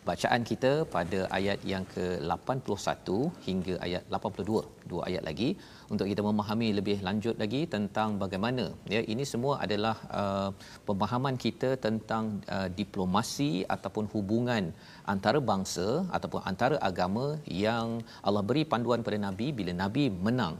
bacaan 0.09 0.41
kita 0.51 0.71
pada 0.95 1.19
ayat 1.37 1.59
yang 1.71 1.85
ke-81 1.95 3.07
hingga 3.47 3.75
ayat 3.87 4.03
82 4.11 4.83
dua. 4.91 5.01
Ayat 5.09 5.23
lagi 5.29 5.49
untuk 5.93 6.05
kita 6.11 6.21
memahami 6.27 6.69
lebih 6.79 6.97
lanjut 7.07 7.35
lagi 7.43 7.61
tentang 7.75 8.09
bagaimana 8.23 8.65
ya. 8.93 9.01
Ini 9.13 9.23
semua 9.33 9.53
adalah 9.65 9.95
uh, 10.21 10.49
pemahaman 10.87 11.35
kita 11.45 11.69
tentang 11.85 12.25
uh, 12.55 12.67
diplomasi 12.79 13.51
ataupun 13.75 14.07
hubungan 14.13 14.65
antara 15.13 15.39
bangsa 15.51 15.87
ataupun 16.17 16.41
antara 16.51 16.75
agama 16.89 17.25
yang 17.65 17.87
Allah 18.27 18.43
beri 18.49 18.63
panduan 18.73 19.05
pada 19.07 19.19
nabi 19.27 19.47
bila 19.59 19.73
nabi 19.83 20.05
menang 20.27 20.55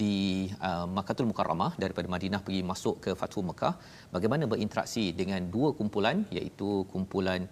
di 0.00 0.16
uh, 0.68 0.86
Makkahul 0.96 1.30
Mukarramah 1.30 1.72
daripada 1.82 2.06
Madinah 2.14 2.42
pergi 2.46 2.62
masuk 2.72 2.96
ke 3.04 3.10
Fathu 3.20 3.42
Mekah 3.50 3.74
bagaimana 4.14 4.44
berinteraksi 4.52 5.06
dengan 5.20 5.42
dua 5.54 5.70
kumpulan 5.78 6.18
iaitu 6.36 6.70
kumpulan 6.92 7.42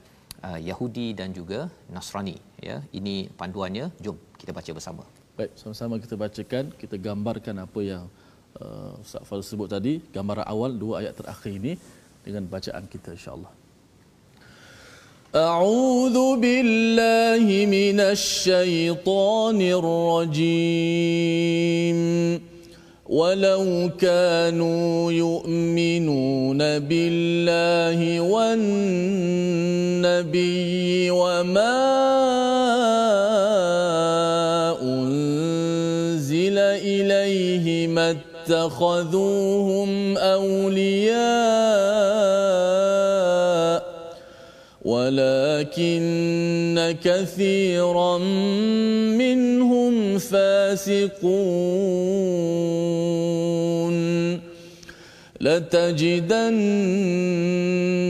uh, 0.48 0.60
Yahudi 0.70 1.08
dan 1.20 1.30
juga 1.38 1.60
Nasrani 1.96 2.36
ya 2.68 2.78
ini 3.00 3.16
panduannya 3.40 3.86
jom 4.04 4.18
kita 4.42 4.52
baca 4.58 4.72
bersama 4.78 5.04
baik 5.38 5.52
sama-sama 5.62 5.96
kita 6.04 6.16
bacakan 6.24 6.66
kita 6.82 6.96
gambarkan 7.08 7.56
apa 7.66 7.80
yang 7.92 8.04
uh, 8.64 8.92
Ustaz 9.04 9.24
Fal 9.30 9.44
sebut 9.52 9.70
tadi 9.76 9.94
gambaran 10.16 10.46
awal 10.54 10.72
dua 10.84 10.94
ayat 11.02 11.14
terakhir 11.20 11.52
ini 11.62 11.74
dengan 12.26 12.44
bacaan 12.56 12.86
kita 12.94 13.12
insyaallah 13.20 13.54
أعوذ 15.32 16.18
بالله 16.44 17.46
من 17.78 17.98
الشيطان 18.16 19.60
الرجيم 19.80 22.00
ولو 23.08 23.66
كانوا 23.96 25.12
يؤمنون 25.12 26.60
بالله 26.80 28.00
والنبي 28.22 29.85
وما 31.11 31.97
أنزل 34.83 36.59
إليه 36.59 37.89
ما 37.89 38.17
اتخذوهم 38.47 40.19
أولياء 40.19 41.17
ولكن 44.85 46.95
كثيرا 47.05 48.19
منهم 49.19 50.19
فاسقون. 50.19 51.17
لتجدن 55.41 56.57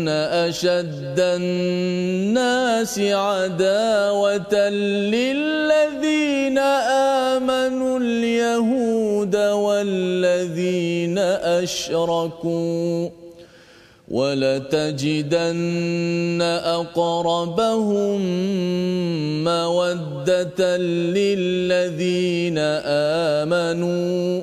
أشد 0.09 1.15
الناس 1.19 2.99
عداوة 2.99 4.69
للذين 4.69 6.59
آمنوا 7.39 7.99
اليهود 7.99 9.37
والذين 9.37 11.19
أشركوا 11.59 13.09
ولتجدن 14.09 15.59
أقربهم 16.65 18.21
مودة 19.45 20.77
للذين 20.77 22.59
آمنوا 23.39 24.43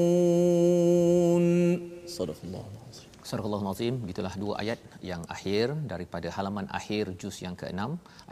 Sadaqallahul 2.17 2.77
azim. 2.89 3.11
Sarakallahu 3.29 3.63
nazim 3.67 3.95
gitulah 4.09 4.31
dua 4.43 4.53
ayat 4.61 4.79
yang 5.09 5.21
akhir 5.33 5.65
daripada 5.91 6.27
halaman 6.35 6.65
akhir 6.77 7.03
juz 7.21 7.35
yang 7.45 7.55
ke-6 7.59 7.81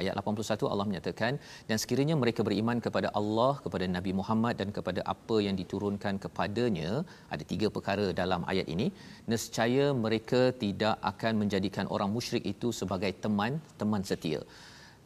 ayat 0.02 0.14
81 0.22 0.72
Allah 0.74 0.86
menyatakan 0.90 1.34
dan 1.70 1.78
sekiranya 1.82 2.16
mereka 2.22 2.42
beriman 2.48 2.78
kepada 2.86 3.10
Allah 3.20 3.52
kepada 3.66 3.86
Nabi 3.96 4.12
Muhammad 4.20 4.56
dan 4.62 4.70
kepada 4.78 5.02
apa 5.14 5.38
yang 5.46 5.56
diturunkan 5.62 6.18
kepadanya 6.24 6.90
ada 7.36 7.44
tiga 7.52 7.70
perkara 7.76 8.08
dalam 8.22 8.42
ayat 8.54 8.70
ini 8.76 8.88
nescaya 9.34 9.86
mereka 10.06 10.42
tidak 10.64 10.98
akan 11.12 11.36
menjadikan 11.44 11.86
orang 11.98 12.10
musyrik 12.16 12.46
itu 12.54 12.72
sebagai 12.80 13.14
teman 13.26 13.62
teman 13.82 14.04
setia. 14.12 14.42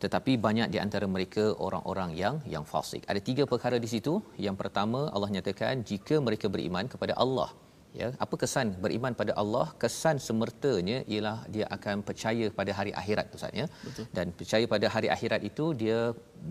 Tetapi 0.04 0.32
banyak 0.46 0.70
di 0.76 0.80
antara 0.86 1.08
mereka 1.16 1.44
orang-orang 1.66 2.10
yang 2.22 2.38
yang 2.54 2.66
fasik. 2.72 3.04
Ada 3.12 3.22
tiga 3.28 3.44
perkara 3.52 3.78
di 3.84 3.90
situ. 3.92 4.14
Yang 4.46 4.56
pertama 4.62 5.02
Allah 5.16 5.30
nyatakan 5.36 5.84
jika 5.92 6.16
mereka 6.28 6.48
beriman 6.56 6.88
kepada 6.94 7.16
Allah 7.26 7.52
ya 8.00 8.08
apa 8.26 8.36
kesan 8.42 8.68
beriman 8.84 9.14
pada 9.22 9.34
Allah? 9.42 9.66
Kesan 9.84 10.18
semertanya 10.28 10.98
ialah 11.14 11.38
dia 11.56 11.66
akan 11.76 12.04
percaya 12.10 12.46
pada 12.60 12.72
hari 12.80 12.92
akhirat 13.02 13.36
ustaz 13.38 13.60
ya. 13.62 13.66
Dan 14.18 14.28
percaya 14.40 14.66
pada 14.74 14.88
hari 14.96 15.10
akhirat 15.16 15.42
itu 15.50 15.66
dia 15.82 16.00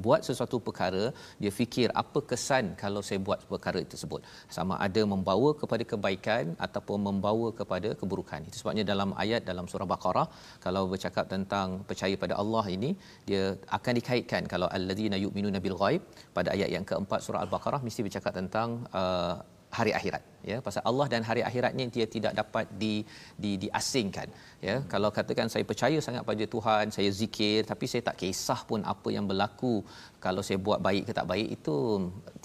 buat 0.04 0.20
sesuatu 0.28 0.56
perkara 0.66 1.04
dia 1.42 1.52
fikir 1.58 1.88
apa 2.02 2.20
kesan 2.30 2.66
kalau 2.82 3.00
saya 3.08 3.20
buat 3.28 3.40
perkara 3.52 3.80
tersebut. 3.92 4.20
Sama 4.56 4.74
ada 4.86 5.02
membawa 5.12 5.50
kepada 5.62 5.84
kebaikan 5.92 6.54
ataupun 6.66 6.98
membawa 7.08 7.48
kepada 7.60 7.90
keburukan. 8.02 8.40
Itu 8.48 8.56
sebabnya 8.62 8.86
dalam 8.92 9.12
ayat 9.24 9.42
dalam 9.50 9.66
surah 9.72 9.88
baqarah 9.94 10.26
kalau 10.66 10.84
bercakap 10.92 11.26
tentang 11.34 11.68
percaya 11.90 12.16
pada 12.24 12.36
Allah 12.42 12.64
ini 12.76 12.92
dia 13.30 13.44
akan 13.78 13.94
dikaitkan 14.00 14.44
kalau 14.54 14.70
allazina 14.78 15.18
yu'minuna 15.24 15.60
bil 15.66 15.78
ghaib. 15.84 16.02
Pada 16.38 16.48
ayat 16.56 16.70
yang 16.76 16.84
keempat 16.90 17.20
surah 17.26 17.42
al-baqarah 17.44 17.80
mesti 17.86 18.00
bercakap 18.06 18.32
tentang 18.40 18.68
uh, 19.00 19.34
hari 19.78 19.92
akhirat 19.98 20.22
ya. 20.50 20.56
Pasal 20.66 20.82
Allah 20.90 21.06
dan 21.12 21.22
hari 21.28 21.42
akhirat 21.48 21.72
ni 21.78 21.84
dia 21.96 22.06
tidak 22.14 22.32
dapat 22.40 22.66
di 22.82 22.94
di 23.42 23.52
diasingkan 23.62 24.28
ya. 24.66 24.76
Kalau 24.92 25.10
katakan 25.18 25.48
saya 25.54 25.64
percaya 25.70 25.98
sangat 26.06 26.22
pada 26.30 26.44
Tuhan 26.54 26.94
saya 26.96 27.10
zikir 27.20 27.60
tapi 27.70 27.84
saya 27.92 28.02
tak 28.08 28.16
kisah 28.22 28.60
pun 28.70 28.82
apa 28.94 29.10
yang 29.16 29.26
berlaku. 29.30 29.74
Kalau 30.24 30.44
saya 30.48 30.58
buat 30.68 30.80
baik 30.88 31.04
ke 31.08 31.12
tak 31.18 31.28
baik 31.32 31.48
itu 31.58 31.76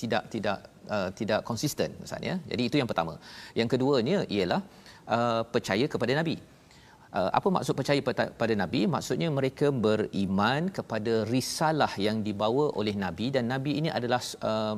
tidak 0.02 0.24
tidak 0.34 0.60
uh, 0.96 1.10
tidak 1.20 1.42
konsisten 1.50 1.92
maksudnya 2.02 2.36
jadi 2.52 2.64
itu 2.70 2.78
yang 2.82 2.90
pertama. 2.92 3.16
Yang 3.60 3.70
keduanya 3.76 4.20
ialah 4.38 4.62
uh, 5.18 5.42
percaya 5.56 5.88
kepada 5.96 6.16
nabi. 6.22 6.38
Uh, 7.18 7.30
apa 7.38 7.48
maksud 7.56 7.74
percaya 7.80 8.00
pada 8.42 8.54
nabi? 8.64 8.82
Maksudnya 8.96 9.30
mereka 9.38 9.68
beriman 9.86 10.68
kepada 10.78 11.14
risalah 11.34 11.92
yang 12.08 12.20
dibawa 12.28 12.66
oleh 12.80 12.96
nabi 13.06 13.28
dan 13.36 13.48
nabi 13.54 13.80
ini 13.80 13.90
adalah 14.00 14.20
uh, 14.50 14.76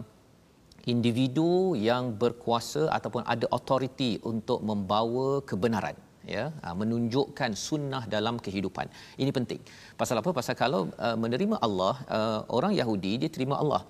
individu 0.93 1.51
yang 1.89 2.03
berkuasa 2.21 2.83
ataupun 2.97 3.23
ada 3.33 3.45
autoriti 3.57 4.11
untuk 4.31 4.59
membawa 4.69 5.27
kebenaran 5.49 5.97
ya? 6.35 6.45
Ah, 6.65 6.75
menunjukkan 6.81 7.51
sunnah 7.67 8.03
dalam 8.15 8.35
kehidupan. 8.45 8.87
Ini 9.21 9.31
penting. 9.37 9.61
Pasal 10.01 10.21
apa? 10.21 10.31
Pasal 10.39 10.55
kalau 10.63 10.81
uh, 11.07 11.17
menerima 11.23 11.57
Allah 11.67 11.95
uh, 12.17 12.39
orang 12.57 12.75
Yahudi 12.81 13.13
dia 13.23 13.31
terima 13.37 13.57
Allah. 13.63 13.83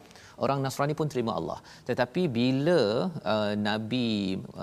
Orang 0.46 0.60
Nasrani 0.64 0.94
pun 1.00 1.08
terima 1.14 1.32
Allah. 1.40 1.60
Tetapi 1.90 2.22
bila 2.38 2.82
uh, 3.34 3.54
Nabi 3.70 4.10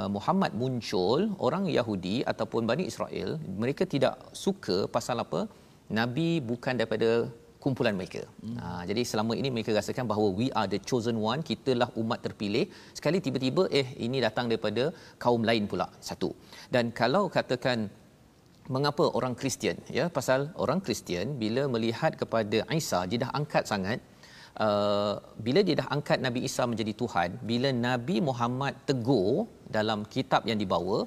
uh, 0.01 0.09
Muhammad 0.17 0.53
muncul 0.63 1.21
orang 1.47 1.65
Yahudi 1.79 2.17
ataupun 2.33 2.65
Bani 2.71 2.85
Israel 2.93 3.31
mereka 3.63 3.85
tidak 3.95 4.15
suka. 4.45 4.79
Pasal 4.97 5.21
apa? 5.25 5.43
Nabi 5.99 6.29
bukan 6.51 6.75
daripada 6.81 7.11
kumpulan 7.67 7.95
mereka. 8.01 8.23
Hmm. 8.45 8.57
Ha, 8.63 8.69
jadi 8.91 9.03
selama 9.11 9.33
ini 9.41 9.49
mereka 9.55 9.71
rasakan 9.79 10.07
bahawa 10.13 10.29
we 10.41 10.49
are 10.59 10.69
the 10.75 10.81
chosen 10.91 11.17
one, 11.31 11.43
kitalah 11.51 11.91
umat 12.03 12.21
terpilih. 12.27 12.65
Sekali 12.99 13.21
tiba-tiba 13.27 13.65
eh 13.81 13.89
ini 14.07 14.19
datang 14.27 14.47
daripada 14.51 14.85
kaum 15.25 15.43
lain 15.51 15.67
pula. 15.73 15.89
Satu. 16.09 16.31
Dan 16.75 16.95
kalau 17.01 17.25
katakan 17.37 17.79
mengapa 18.75 19.05
orang 19.19 19.35
Kristian 19.41 19.77
ya 19.99 20.05
pasal 20.17 20.41
orang 20.65 20.81
Kristian 20.87 21.27
bila 21.43 21.63
melihat 21.75 22.13
kepada 22.21 22.59
Isa 22.81 23.01
dia 23.11 23.19
dah 23.25 23.31
angkat 23.39 23.65
sangat 23.73 23.99
uh, 24.67 25.15
bila 25.47 25.61
dia 25.67 25.77
dah 25.81 25.89
angkat 25.97 26.19
Nabi 26.27 26.41
Isa 26.49 26.65
menjadi 26.73 26.93
Tuhan 27.03 27.39
bila 27.51 27.71
Nabi 27.87 28.17
Muhammad 28.29 28.75
tegur 28.89 29.47
dalam 29.77 30.03
kitab 30.15 30.43
yang 30.51 30.59
dibawa 30.63 30.99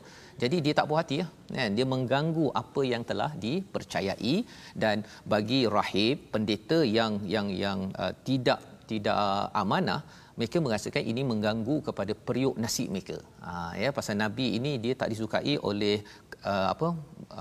jadi 0.41 0.57
dia 0.65 0.73
tak 0.77 0.87
puas 0.89 0.99
hati 1.01 1.15
ya. 1.21 1.27
Kan? 1.57 1.75
Dia 1.77 1.85
mengganggu 1.93 2.47
apa 2.61 2.81
yang 2.91 3.03
telah 3.09 3.31
dipercayai 3.45 4.35
dan 4.83 5.03
bagi 5.33 5.61
rahib 5.75 6.31
pendeta 6.33 6.79
yang 6.97 7.13
yang 7.33 7.47
yang 7.63 7.79
uh, 8.01 8.13
tidak 8.27 8.59
tidak 8.91 9.17
amanah 9.61 10.01
mereka 10.39 10.57
merasakan 10.65 11.03
ini 11.11 11.21
mengganggu 11.31 11.75
kepada 11.87 12.13
periuk 12.27 12.55
nasi 12.63 12.87
mereka. 12.93 13.17
Ha, 13.43 13.75
ya 13.81 13.89
pasal 13.97 14.15
nabi 14.23 14.45
ini 14.57 14.71
dia 14.83 14.93
tak 15.01 15.11
disukai 15.11 15.55
oleh 15.69 15.95
uh, 16.51 16.67
apa 16.73 16.87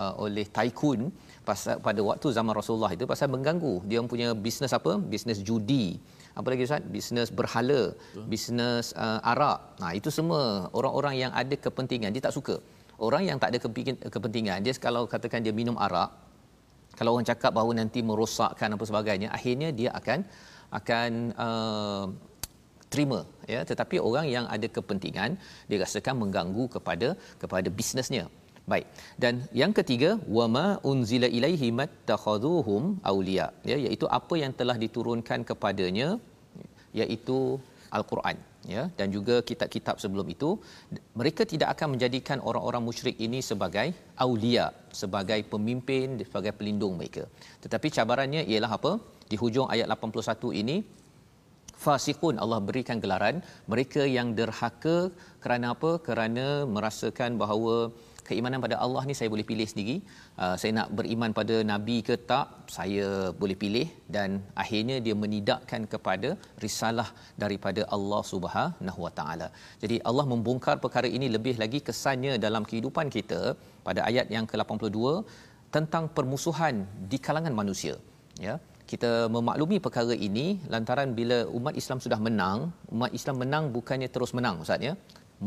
uh, 0.01 0.15
oleh 0.25 0.45
tycoon 0.57 1.01
pasal 1.49 1.79
pada 1.87 2.01
waktu 2.09 2.35
zaman 2.39 2.53
Rasulullah 2.59 2.91
itu 2.97 3.07
pasal 3.13 3.31
mengganggu 3.35 3.75
dia 3.91 4.03
punya 4.15 4.35
bisnes 4.47 4.75
apa? 4.79 4.95
Bisnes 5.13 5.41
judi. 5.49 5.87
Apa 6.39 6.55
lagi 6.55 6.67
Ustaz? 6.67 6.83
Bisnes 6.95 7.31
berhala, 7.39 7.81
bisnes 8.31 8.95
uh, 9.05 9.31
arak. 9.31 9.59
Nah, 9.83 9.91
itu 9.99 10.07
semua 10.19 10.71
orang-orang 10.79 11.15
yang 11.23 11.33
ada 11.41 11.55
kepentingan 11.65 12.15
dia 12.15 12.23
tak 12.27 12.35
suka 12.39 12.59
orang 13.07 13.23
yang 13.29 13.39
tak 13.43 13.51
ada 13.53 13.59
kepentingan. 14.15 14.59
Dia 14.67 14.75
kalau 14.87 15.03
katakan 15.15 15.43
dia 15.47 15.55
minum 15.61 15.77
arak 15.87 16.11
kalau 16.99 17.11
orang 17.15 17.29
cakap 17.31 17.53
bahawa 17.57 17.73
nanti 17.81 18.01
merosakkan 18.09 18.75
apa 18.75 18.85
sebagainya 18.91 19.29
akhirnya 19.37 19.69
dia 19.81 19.91
akan 19.99 20.19
akan 20.79 21.11
uh, 21.47 22.05
terima 22.93 23.21
ya. 23.53 23.61
Tetapi 23.71 23.97
orang 24.09 24.27
yang 24.35 24.45
ada 24.57 24.69
kepentingan 24.77 25.31
dia 25.69 25.79
rasakan 25.85 26.17
mengganggu 26.23 26.67
kepada 26.77 27.09
kepada 27.43 27.71
bisnesnya. 27.79 28.27
Baik. 28.73 28.87
Dan 29.23 29.35
yang 29.61 29.73
ketiga 29.79 30.11
wama 30.39 30.67
unzila 30.91 31.29
ilaihi 31.39 31.69
mattakhaduhum 31.81 32.83
auliya 33.11 33.47
ya 33.71 33.77
iaitu 33.85 34.07
apa 34.19 34.35
yang 34.43 34.53
telah 34.61 34.77
diturunkan 34.85 35.47
kepadanya 35.51 36.09
iaitu 37.01 37.39
al-Quran 37.99 38.37
ya 38.75 38.83
dan 38.99 39.09
juga 39.17 39.37
kitab-kitab 39.49 39.97
sebelum 40.03 40.27
itu 40.35 40.51
mereka 41.21 41.43
tidak 41.53 41.69
akan 41.75 41.89
menjadikan 41.95 42.39
orang-orang 42.49 42.83
musyrik 42.89 43.17
ini 43.27 43.41
sebagai 43.51 43.87
aulia 44.25 44.67
sebagai 45.01 45.41
pemimpin 45.53 46.19
sebagai 46.29 46.53
pelindung 46.59 46.95
mereka. 47.01 47.25
Tetapi 47.65 47.89
cabarannya 47.99 48.43
ialah 48.53 48.73
apa? 48.79 48.93
Di 49.31 49.37
hujung 49.43 49.69
ayat 49.75 49.89
81 49.97 50.61
ini 50.63 50.77
fasiqun 51.85 52.37
Allah 52.45 52.61
berikan 52.69 52.99
gelaran 53.05 53.37
mereka 53.73 54.03
yang 54.17 54.31
derhaka 54.39 54.99
kerana 55.45 55.67
apa? 55.75 55.91
Kerana 56.07 56.47
merasakan 56.77 57.41
bahawa 57.43 57.77
keimanan 58.29 58.61
pada 58.65 58.77
Allah 58.85 59.03
ni 59.09 59.15
saya 59.19 59.29
boleh 59.35 59.47
pilih 59.51 59.67
sendiri 59.73 59.97
uh, 60.44 60.57
saya 60.61 60.72
nak 60.79 60.88
beriman 60.98 61.33
pada 61.38 61.57
nabi 61.70 61.96
ke 62.09 62.14
tak 62.31 62.46
saya 62.77 63.07
boleh 63.40 63.57
pilih 63.62 63.87
dan 64.16 64.38
akhirnya 64.62 64.96
dia 65.07 65.14
menidakkan 65.24 65.85
kepada 65.92 66.31
risalah 66.64 67.09
daripada 67.42 67.83
Allah 67.96 68.22
Subhanahu 68.33 69.01
Wa 69.07 69.12
Taala. 69.18 69.48
Jadi 69.83 69.98
Allah 70.11 70.27
membongkar 70.33 70.77
perkara 70.85 71.11
ini 71.18 71.29
lebih 71.37 71.55
lagi 71.62 71.81
kesannya 71.88 72.35
dalam 72.46 72.64
kehidupan 72.70 73.09
kita 73.16 73.42
pada 73.88 74.01
ayat 74.11 74.27
yang 74.37 74.46
ke-82 74.51 74.98
tentang 75.77 76.05
permusuhan 76.16 76.74
di 77.12 77.18
kalangan 77.27 77.55
manusia. 77.61 77.94
Ya 78.46 78.57
kita 78.90 79.11
memaklumi 79.35 79.79
perkara 79.85 80.14
ini 80.29 80.46
lantaran 80.72 81.11
bila 81.18 81.38
umat 81.59 81.74
Islam 81.81 81.98
sudah 82.05 82.20
menang 82.27 82.59
umat 82.94 83.11
Islam 83.18 83.37
menang 83.42 83.64
bukannya 83.77 84.09
terus 84.14 84.33
menang 84.38 84.64
ustaz 84.64 84.87
ya. 84.88 84.94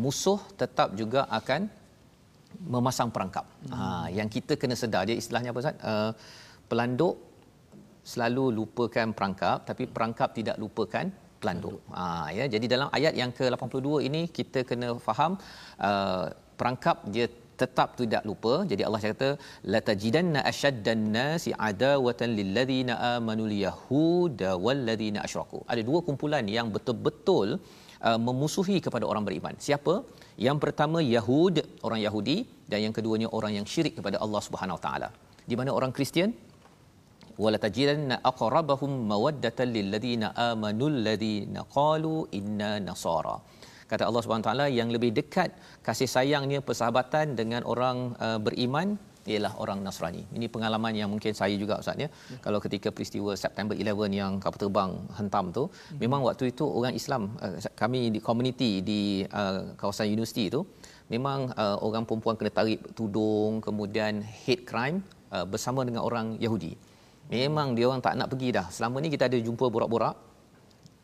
Musuh 0.03 0.39
tetap 0.61 0.89
juga 0.99 1.21
akan 1.39 1.61
memasang 2.73 3.09
perangkap. 3.15 3.45
Hmm. 3.69 3.73
Ha 3.79 4.05
yang 4.17 4.29
kita 4.35 4.55
kena 4.61 4.75
sedar 4.81 5.03
dia 5.09 5.17
istilahnya 5.21 5.51
apa 5.53 5.59
Ustaz? 5.63 5.75
Uh, 5.91 6.11
pelanduk 6.69 7.15
selalu 8.11 8.45
lupakan 8.57 9.07
perangkap 9.17 9.57
tapi 9.69 9.83
perangkap 9.95 10.29
tidak 10.39 10.57
lupakan 10.63 11.05
pelanduk. 11.41 11.79
Ha 11.97 12.29
ya 12.37 12.47
jadi 12.55 12.65
dalam 12.73 12.89
ayat 12.97 13.13
yang 13.21 13.31
ke-82 13.37 13.89
ini 14.07 14.21
kita 14.37 14.61
kena 14.71 14.89
faham 15.07 15.33
uh, 15.89 16.25
perangkap 16.59 16.97
dia 17.13 17.27
tetap 17.61 17.89
tidak 17.99 18.23
lupa. 18.29 18.53
Jadi 18.71 18.81
Allah 18.87 19.01
kata 19.03 19.29
la 19.73 19.79
tajidanna 19.89 20.39
ashaddan 20.51 21.03
nasi 21.17 21.51
adawatan 21.69 22.29
lil 22.39 22.49
ladzina 22.57 22.93
amanu 23.15 23.45
yahuda 23.65 24.49
wal 24.65 24.81
ladzina 24.89 25.19
asyraku. 25.27 25.59
Ada 25.73 25.81
dua 25.89 25.99
kumpulan 26.07 26.45
yang 26.57 26.69
betul-betul 26.75 27.49
uh, 27.57 27.59
memusuhi 28.27 28.77
kepada 28.85 29.05
orang 29.11 29.23
beriman. 29.27 29.53
Siapa? 29.67 30.01
Yang 30.45 30.57
pertama 30.63 30.99
Yahud, 31.15 31.55
orang 31.85 31.99
Yahudi 32.05 32.37
dan 32.71 32.79
yang 32.85 32.93
keduanya 32.97 33.27
orang 33.37 33.53
yang 33.57 33.65
syirik 33.73 33.93
kepada 33.99 34.17
Allah 34.25 34.41
Subhanahu 34.47 34.77
Wa 34.79 34.83
Taala. 34.85 35.09
Di 35.49 35.55
mana 35.59 35.69
orang 35.77 35.91
Kristian 35.97 36.31
wala 37.43 37.57
tajidanna 37.65 38.15
aqrabahum 38.31 38.91
mawaddatan 39.11 39.69
lil 39.75 39.87
ladina 39.93 40.27
amanu 40.49 40.87
alladhina 40.93 41.61
qalu 41.77 42.15
inna 42.39 42.71
nasara. 42.87 43.37
Kata 43.91 44.03
Allah 44.09 44.21
Subhanahu 44.23 44.47
Taala 44.47 44.67
yang 44.79 44.89
lebih 44.95 45.11
dekat 45.19 45.51
kasih 45.87 46.09
sayangnya 46.15 46.59
persahabatan 46.67 47.35
dengan 47.39 47.61
orang 47.73 47.97
uh, 48.25 48.39
beriman 48.45 48.95
ialah 49.29 49.53
orang 49.61 49.79
Nasrani. 49.85 50.25
Ini 50.33 50.49
pengalaman 50.49 50.93
yang 50.97 51.09
mungkin 51.13 51.33
saya 51.37 51.53
juga 51.53 51.77
Ustaz 51.77 51.97
ya. 51.97 52.09
ya. 52.09 52.09
Kalau 52.41 52.57
ketika 52.57 52.89
peristiwa 52.89 53.37
September 53.37 53.77
11 53.77 54.09
yang 54.09 54.41
kapal 54.41 54.57
terbang 54.57 54.91
hentam 55.13 55.53
tu, 55.53 55.69
hmm. 55.69 56.01
memang 56.01 56.25
waktu 56.25 56.49
itu 56.49 56.65
orang 56.65 56.97
Islam 56.97 57.37
uh, 57.37 57.57
kami 57.77 58.09
di 58.09 58.19
komuniti 58.19 58.81
di 58.81 59.01
uh, 59.29 59.77
kawasan 59.77 60.09
universiti 60.09 60.49
itu 60.49 60.65
memang 61.13 61.53
uh, 61.53 61.77
orang 61.85 62.07
perempuan 62.07 62.39
kena 62.39 62.49
tarik 62.49 62.79
tudung 62.97 63.61
kemudian 63.61 64.25
hate 64.25 64.65
crime 64.65 65.05
uh, 65.29 65.45
bersama 65.45 65.85
dengan 65.85 66.01
orang 66.01 66.41
Yahudi. 66.41 66.73
Memang 67.29 67.77
dia 67.77 67.87
orang 67.87 68.01
tak 68.03 68.17
nak 68.17 68.27
pergi 68.27 68.49
dah. 68.51 68.67
Selama 68.73 68.99
ni 68.99 69.07
kita 69.07 69.29
ada 69.29 69.37
jumpa 69.37 69.69
borak-borak. 69.71 70.17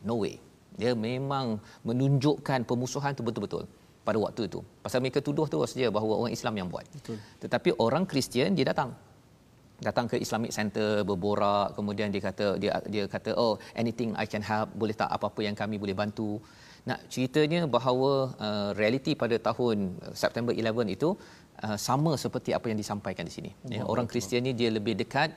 No 0.04 0.20
way. 0.20 0.36
Dia 0.78 0.94
memang 0.94 1.58
menunjukkan 1.82 2.66
pemusuhan 2.68 3.16
tu 3.16 3.26
betul-betul 3.26 3.66
pada 4.08 4.18
waktu 4.24 4.42
itu. 4.48 4.60
Pasal 4.84 4.98
mereka 5.04 5.20
tuduh 5.28 5.46
terus 5.52 5.72
dia 5.78 5.88
bahawa 5.96 6.14
orang 6.20 6.32
Islam 6.38 6.54
yang 6.60 6.68
buat. 6.72 6.86
Betul. 6.96 7.16
Tetapi 7.44 7.70
orang 7.86 8.04
Kristian 8.10 8.56
dia 8.58 8.66
datang. 8.72 8.90
Datang 9.88 10.06
ke 10.10 10.16
Islamic 10.24 10.52
Center 10.58 10.90
berborak 11.08 11.68
kemudian 11.76 12.08
dia 12.14 12.22
kata 12.28 12.46
dia 12.62 12.70
dia 12.94 13.04
kata 13.14 13.30
oh 13.42 13.52
anything 13.82 14.10
I 14.22 14.26
can 14.32 14.44
help 14.50 14.68
boleh 14.80 14.94
tak 15.02 15.10
apa-apa 15.16 15.40
yang 15.46 15.56
kami 15.60 15.76
boleh 15.82 15.96
bantu. 16.02 16.30
Nak 16.90 17.00
ceritanya 17.12 17.60
bahawa 17.76 18.12
uh, 18.46 18.70
realiti 18.80 19.12
pada 19.22 19.36
tahun 19.48 19.76
uh, 20.02 20.14
September 20.22 20.52
11 20.62 20.96
itu 20.96 21.08
uh, 21.66 21.78
sama 21.88 22.12
seperti 22.24 22.50
apa 22.58 22.66
yang 22.70 22.78
disampaikan 22.82 23.24
di 23.30 23.34
sini. 23.36 23.50
Ya, 23.74 23.82
orang 23.92 24.06
Kristian 24.12 24.42
ni 24.48 24.52
dia 24.60 24.70
lebih 24.78 24.94
dekat 25.02 25.30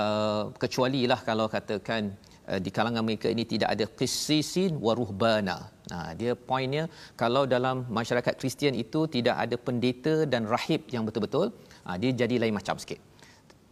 uh, 0.00 0.42
kecuali 0.62 1.02
lah 1.12 1.20
kalau 1.28 1.46
katakan 1.56 2.02
uh, 2.50 2.60
di 2.64 2.70
kalangan 2.76 3.04
mereka 3.08 3.30
ini 3.34 3.46
tidak 3.52 3.70
ada 3.76 3.86
qissisin 4.00 4.74
waruhbana. 4.86 5.58
Nah, 5.92 6.08
dia 6.20 6.32
poinnya 6.48 6.84
kalau 7.22 7.42
dalam 7.54 7.76
masyarakat 7.98 8.34
Kristian 8.40 8.74
itu 8.84 9.00
tidak 9.16 9.36
ada 9.44 9.56
pendeta 9.66 10.14
dan 10.32 10.42
rahib 10.54 10.82
yang 10.94 11.04
betul-betul, 11.08 11.46
uh, 11.86 11.96
dia 12.02 12.10
jadi 12.22 12.36
lain 12.42 12.54
macam 12.60 12.76
sikit. 12.82 12.98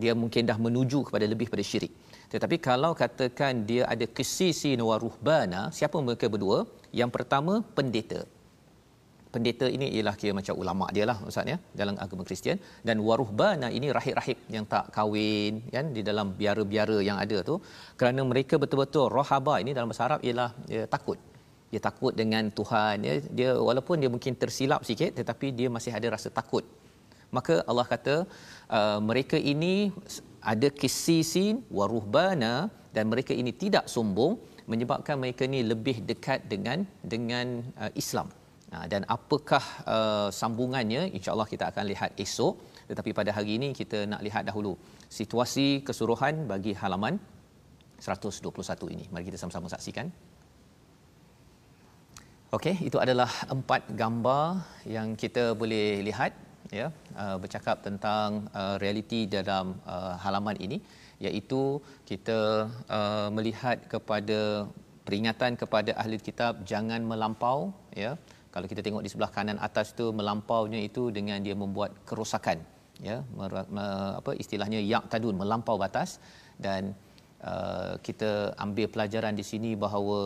Dia 0.02 0.12
mungkin 0.22 0.42
dah 0.50 0.58
menuju 0.66 1.00
kepada 1.06 1.26
lebih 1.32 1.48
pada 1.52 1.64
syirik. 1.70 1.92
Tetapi 2.32 2.56
kalau 2.68 2.92
katakan 3.02 3.62
dia 3.70 3.82
ada 3.94 4.06
qissisin 4.16 4.78
waruhbana, 4.88 5.70
siapa 5.78 5.96
mereka 6.06 6.26
berdua? 6.34 6.58
Yang 7.00 7.10
pertama 7.16 7.52
pendeta 7.78 8.22
pendeta 9.34 9.66
ini 9.76 9.86
ialah 9.96 10.14
kira 10.20 10.32
macam 10.38 10.54
ulama 10.62 10.86
dia 10.96 11.04
lah 11.10 11.16
ustaz 11.28 11.50
ya 11.52 11.56
dalam 11.80 11.94
agama 12.04 12.22
Kristian 12.28 12.58
dan 12.88 12.96
waruhbana 13.06 13.68
ini 13.78 13.88
rahib-rahib 13.96 14.38
yang 14.56 14.64
tak 14.72 14.86
kahwin 14.96 15.54
kan 15.74 15.86
di 15.96 16.02
dalam 16.08 16.26
biara-biara 16.40 16.98
yang 17.08 17.18
ada 17.24 17.38
tu 17.50 17.56
kerana 18.00 18.22
mereka 18.32 18.54
betul-betul 18.62 19.06
rohaba 19.18 19.54
ini 19.64 19.72
dalam 19.78 19.90
bahasa 19.92 20.04
Arab 20.08 20.20
ialah 20.28 20.50
dia 20.70 20.84
takut 20.94 21.18
dia 21.74 21.82
takut 21.88 22.12
dengan 22.20 22.46
Tuhan 22.58 22.96
ya. 23.08 23.14
Dia 23.38 23.50
walaupun 23.68 23.96
dia 24.02 24.10
mungkin 24.14 24.34
tersilap 24.42 24.82
sikit 24.88 25.12
tetapi 25.20 25.46
dia 25.58 25.68
masih 25.76 25.92
ada 25.98 26.08
rasa 26.16 26.30
takut. 26.38 26.64
Maka 27.36 27.54
Allah 27.70 27.86
kata 27.92 28.16
uh, 28.78 28.98
mereka 29.10 29.38
ini 29.52 29.74
ada 30.52 30.68
kisisin 30.80 31.54
waruhbana 31.76 32.54
dan 32.96 33.04
mereka 33.12 33.32
ini 33.42 33.52
tidak 33.62 33.84
sombong 33.94 34.34
menyebabkan 34.72 35.16
mereka 35.22 35.42
ini 35.50 35.60
lebih 35.72 35.96
dekat 36.10 36.40
dengan 36.52 36.78
dengan 37.14 37.46
uh, 37.82 37.92
Islam. 38.02 38.28
Ha, 38.74 38.86
dan 38.92 39.02
apakah 39.16 39.64
uh, 39.94 40.28
sambungannya? 40.40 41.02
Insyaallah 41.16 41.48
kita 41.52 41.64
akan 41.70 41.84
lihat 41.92 42.10
esok. 42.24 42.54
Tetapi 42.90 43.10
pada 43.18 43.30
hari 43.36 43.50
ini 43.58 43.68
kita 43.80 43.98
nak 44.12 44.22
lihat 44.26 44.42
dahulu 44.50 44.72
situasi 45.18 45.66
keseluruhan 45.86 46.34
bagi 46.52 46.72
halaman 46.82 47.14
121 48.06 48.94
ini. 48.94 49.04
Mari 49.14 49.24
kita 49.30 49.38
sama-sama 49.42 49.68
saksikan 49.74 50.08
Okey 52.54 52.86
itu 52.86 52.98
adalah 53.02 53.30
empat 53.54 53.82
gambar 54.00 54.62
yang 54.86 55.08
kita 55.22 55.44
boleh 55.60 55.86
lihat 56.06 56.32
ya 56.78 56.86
uh, 57.22 57.36
bercakap 57.42 57.82
tentang 57.86 58.46
uh, 58.60 58.76
realiti 58.82 59.20
dalam 59.26 59.74
uh, 59.94 60.14
halaman 60.24 60.54
ini. 60.66 60.78
Iaitu 61.24 61.82
kita 62.10 62.38
uh, 62.98 63.28
melihat 63.36 63.82
kepada 63.92 64.70
peringatan 65.06 65.58
kepada 65.62 65.98
ahli 66.02 66.22
kitab 66.28 66.62
jangan 66.70 67.02
melampau 67.10 67.58
ya. 68.04 68.14
Kalau 68.54 68.70
kita 68.70 68.86
tengok 68.86 69.02
di 69.02 69.10
sebelah 69.10 69.32
kanan 69.34 69.58
atas 69.58 69.90
tu 69.98 70.06
melampaunya 70.20 70.78
itu 70.88 71.10
dengan 71.18 71.42
dia 71.42 71.58
membuat 71.58 71.90
kerosakan 72.08 72.62
ya. 73.08 73.18
Mer, 73.38 73.66
me, 73.66 73.86
apa 74.22 74.30
istilahnya 74.44 74.78
yak 74.92 75.10
tadun 75.10 75.34
melampau 75.42 75.74
batas. 75.84 76.22
Dan 76.66 76.94
uh, 77.42 77.98
kita 78.06 78.54
ambil 78.66 78.86
pelajaran 78.94 79.34
di 79.34 79.42
sini 79.42 79.72
bahawa 79.74 80.20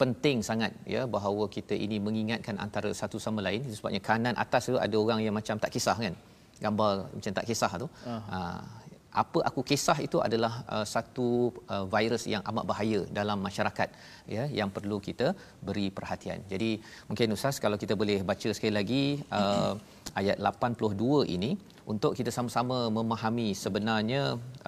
penting 0.00 0.42
sangat 0.42 0.70
ya 0.94 1.02
bahawa 1.06 1.44
kita 1.56 1.74
ini 1.74 1.96
mengingatkan 2.06 2.56
antara 2.58 2.90
satu 2.90 3.16
sama 3.16 3.40
lain. 3.46 3.62
Sebabnya 3.76 4.02
kanan 4.02 4.34
atas 4.44 4.70
tu 4.70 4.76
ada 4.86 4.96
orang 4.98 5.20
yang 5.26 5.34
macam 5.34 5.56
tak 5.62 5.70
kisah 5.74 5.96
kan? 5.96 6.14
Gambar 6.62 6.92
macam 7.16 7.32
tak 7.34 7.44
kisah 7.46 7.72
tu. 7.82 7.88
Uh-huh 8.06 8.83
apa 9.22 9.38
aku 9.48 9.60
kisah 9.70 9.98
itu 10.06 10.18
adalah 10.26 10.52
uh, 10.74 10.86
satu 10.94 11.28
uh, 11.74 11.84
virus 11.94 12.24
yang 12.32 12.42
amat 12.50 12.64
bahaya 12.70 13.00
dalam 13.18 13.38
masyarakat 13.46 13.88
ya 14.36 14.44
yang 14.58 14.70
perlu 14.76 14.98
kita 15.08 15.28
beri 15.66 15.86
perhatian. 15.96 16.40
Jadi 16.52 16.70
mungkin 17.08 17.36
ustaz 17.36 17.58
kalau 17.64 17.78
kita 17.82 17.94
boleh 18.02 18.18
baca 18.30 18.48
sekali 18.56 18.74
lagi 18.80 19.04
uh, 19.38 19.74
ayat 20.20 20.38
82 20.42 21.34
ini 21.36 21.50
untuk 21.92 22.12
kita 22.18 22.30
sama-sama 22.36 22.78
memahami 22.98 23.48
sebenarnya 23.64 24.22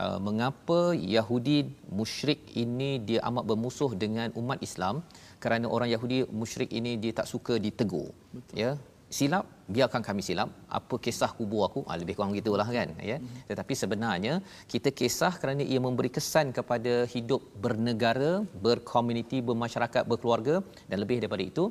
uh, 0.05 0.19
mengapa 0.27 0.81
Yahudi 1.17 1.59
musyrik 1.99 2.41
ini 2.65 2.91
dia 3.09 3.21
amat 3.29 3.45
bermusuh 3.51 3.91
dengan 4.05 4.29
umat 4.41 4.61
Islam 4.69 5.01
kerana 5.45 5.67
orang 5.77 5.91
Yahudi 5.95 6.19
musyrik 6.43 6.71
ini 6.81 6.93
dia 7.03 7.13
tak 7.19 7.29
suka 7.33 7.57
ditegur 7.67 8.09
Betul. 8.37 8.55
ya 8.63 8.71
silap 9.19 9.47
biarkan 9.75 10.03
kami 10.09 10.23
silap. 10.29 10.51
Apa 10.79 10.97
kisah 11.05 11.31
kubur 11.39 11.63
aku? 11.69 11.81
Ah, 11.91 11.97
lebih 12.01 12.15
kurang 12.19 12.35
gitulah 12.39 12.67
kan 12.67 12.91
ya. 13.11 13.19
Mm-hmm. 13.19 13.47
tetapi 13.51 13.75
sebenarnya 13.83 14.35
kita 14.73 14.91
kisah 15.01 15.33
kerana 15.41 15.63
ia 15.73 15.81
memberi 15.87 16.11
kesan 16.17 16.51
kepada 16.59 16.95
hidup 17.15 17.43
bernegara 17.65 18.33
berkomuniti 18.67 19.41
bermasyarakat 19.49 20.03
berkeluarga. 20.11 20.63
Dan 20.91 20.99
lebih 21.05 21.19
daripada 21.23 21.45
itu 21.53 21.65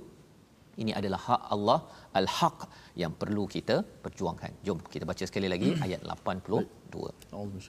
ini 0.83 0.91
adalah 0.99 1.19
hak 1.27 1.41
Allah 1.55 1.79
al-haq 2.19 2.57
yang 3.01 3.13
perlu 3.21 3.43
kita 3.55 3.77
perjuangkan. 4.05 4.51
Jom 4.67 4.79
kita 4.95 5.07
baca 5.11 5.23
sekali 5.29 5.47
lagi 5.53 5.71
ayat 5.85 6.01
82 6.03 7.35
Allahu 7.35 7.61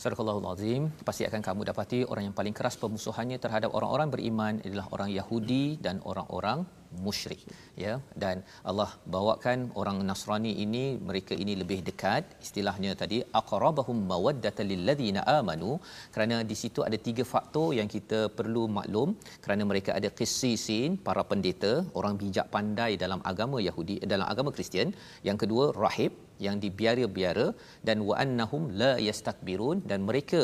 Sadaqallahul 0.00 0.48
azim. 0.48 0.82
Pasti 1.04 1.28
akan 1.28 1.44
kamu 1.44 1.60
dapati 1.68 1.98
orang 2.08 2.32
yang 2.32 2.36
paling 2.38 2.56
keras 2.56 2.80
pemusuhannya 2.80 3.36
terhadap 3.36 3.76
orang-orang 3.76 4.08
beriman 4.08 4.54
adalah 4.64 4.88
orang 4.96 5.12
Yahudi 5.12 5.76
dan 5.76 6.00
orang-orang 6.08 6.64
musyrik 7.04 7.40
ya. 7.84 7.92
Dan 8.22 8.36
Allah 8.70 8.90
bawakan 9.14 9.58
orang 9.80 9.98
Nasrani 10.08 10.52
ini 10.64 10.84
mereka 11.08 11.34
ini 11.42 11.54
lebih 11.62 11.80
dekat. 11.88 12.24
Istilahnya 12.46 12.92
tadi 13.02 13.18
aqrabahum 13.40 13.98
mawaddatan 14.12 14.66
lil 14.72 14.82
ladzina 14.88 15.22
amanu. 15.38 15.72
Kerana 16.14 16.38
di 16.50 16.56
situ 16.62 16.82
ada 16.88 16.98
tiga 17.08 17.26
faktor 17.32 17.68
yang 17.78 17.90
kita 17.96 18.20
perlu 18.38 18.64
maklum. 18.78 19.10
Kerana 19.44 19.64
mereka 19.72 19.90
ada 19.98 20.10
qissisin 20.20 20.98
para 21.08 21.24
pendeta 21.32 21.72
orang 22.00 22.16
bijak 22.22 22.48
pandai 22.56 22.92
dalam 23.04 23.22
agama 23.32 23.58
Yahudi 23.68 23.98
dalam 24.14 24.26
agama 24.32 24.52
Kristian. 24.56 24.90
Yang 25.28 25.38
kedua 25.44 25.66
rahib 25.84 26.14
yang 26.46 26.56
dibiara-biara. 26.64 27.48
Dan 27.88 27.98
wa 28.08 28.16
annahum 28.24 28.62
la 28.82 28.92
yastakbirun. 29.08 29.86
Dan 29.90 30.02
mereka 30.10 30.42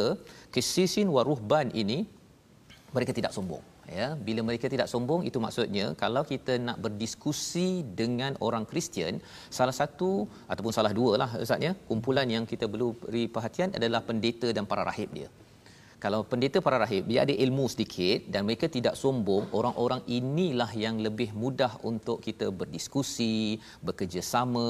qissisin 0.56 1.10
wa 1.16 1.24
ruhban 1.30 1.68
ini 1.82 1.98
mereka 2.96 3.12
tidak 3.16 3.34
sombong 3.36 3.75
ya 3.98 4.08
bila 4.26 4.40
mereka 4.48 4.66
tidak 4.74 4.90
sombong 4.92 5.22
itu 5.28 5.38
maksudnya 5.44 5.86
kalau 6.02 6.22
kita 6.32 6.58
nak 6.66 6.78
berdiskusi 6.84 7.68
dengan 8.00 8.34
orang 8.46 8.64
Kristian 8.70 9.22
salah 9.58 9.76
satu 9.80 10.10
ataupun 10.52 10.72
salah 10.78 10.92
dua 10.98 11.12
lah 11.22 11.30
ustaznya 11.44 11.72
kumpulan 11.90 12.28
yang 12.36 12.46
kita 12.52 12.66
perlu 12.72 12.88
beri 13.02 13.24
perhatian 13.34 13.70
adalah 13.78 14.02
pendeta 14.08 14.50
dan 14.56 14.66
para 14.70 14.84
rahib 14.90 15.10
dia 15.18 15.28
kalau 16.06 16.20
pendeta 16.30 16.58
para 16.64 16.76
rahib 16.82 17.04
dia 17.10 17.20
ada 17.24 17.34
ilmu 17.44 17.64
sedikit 17.72 18.18
dan 18.32 18.42
mereka 18.48 18.66
tidak 18.74 18.94
sombong 19.00 19.44
orang-orang 19.58 20.00
inilah 20.16 20.68
yang 20.82 20.96
lebih 21.06 21.28
mudah 21.42 21.72
untuk 21.90 22.18
kita 22.26 22.46
berdiskusi 22.58 23.34
bekerjasama 23.88 24.68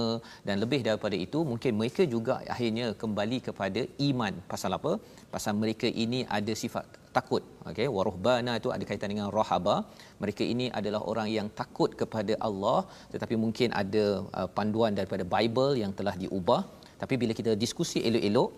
dan 0.49 0.57
lebih 0.62 0.80
daripada 0.87 1.16
itu 1.26 1.41
mungkin 1.51 1.72
mereka 1.80 2.03
juga 2.14 2.34
akhirnya 2.55 2.87
kembali 3.03 3.39
kepada 3.49 3.82
iman. 4.09 4.34
Pasal 4.53 4.78
apa? 4.78 4.93
Pasal 5.34 5.55
mereka 5.62 5.91
ini 6.05 6.20
ada 6.39 6.55
sifat 6.62 6.87
takut. 7.18 7.45
Okey 7.68 7.89
waruhbana 7.97 8.55
itu 8.61 8.72
ada 8.76 8.84
kaitan 8.89 9.12
dengan 9.14 9.28
rahaba. 9.39 9.76
Mereka 10.24 10.43
ini 10.55 10.68
adalah 10.80 11.03
orang 11.12 11.28
yang 11.39 11.51
takut 11.62 11.93
kepada 12.03 12.37
Allah 12.49 12.80
tetapi 13.12 13.37
mungkin 13.45 13.76
ada 13.82 14.07
uh, 14.39 14.49
panduan 14.59 14.97
daripada 15.01 15.26
Bible 15.37 15.74
yang 15.84 15.93
telah 16.01 16.16
diubah. 16.24 16.62
Tapi 17.03 17.14
bila 17.20 17.34
kita 17.41 17.53
diskusi 17.64 18.01
elok-elok 18.09 18.51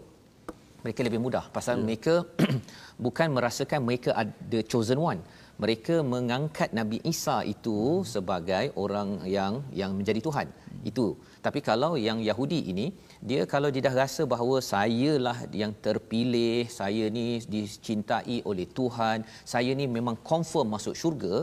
mereka 0.84 1.00
lebih 1.06 1.20
mudah. 1.22 1.44
Pasal 1.50 1.78
yeah. 1.78 1.84
mereka 1.86 2.14
bukan 3.04 3.28
merasakan 3.36 3.80
mereka 3.88 4.10
ada 4.14 4.60
chosen 4.70 4.98
one. 4.98 5.20
Mereka 5.58 6.06
mengangkat 6.06 6.70
Nabi 6.70 7.02
Isa 7.02 7.42
itu 7.42 8.06
sebagai 8.06 8.70
orang 8.78 9.26
yang 9.26 9.66
yang 9.74 9.90
menjadi 9.98 10.20
tuhan. 10.22 10.46
Itu. 10.86 11.18
Tapi 11.42 11.58
kalau 11.68 11.98
yang 11.98 12.22
Yahudi 12.22 12.70
ini 12.70 12.94
dia 13.30 13.42
kalau 13.52 13.68
dia 13.74 13.82
dah 13.86 13.94
rasa 14.02 14.22
bahawa 14.32 14.56
sayalah 14.72 15.36
yang 15.60 15.72
terpilih 15.86 16.70
saya 16.78 17.04
ni 17.16 17.26
dicintai 17.54 18.36
oleh 18.50 18.66
Tuhan 18.78 19.26
saya 19.52 19.70
ni 19.80 19.86
memang 19.96 20.16
confirm 20.30 20.66
masuk 20.74 20.94
syurga 21.00 21.34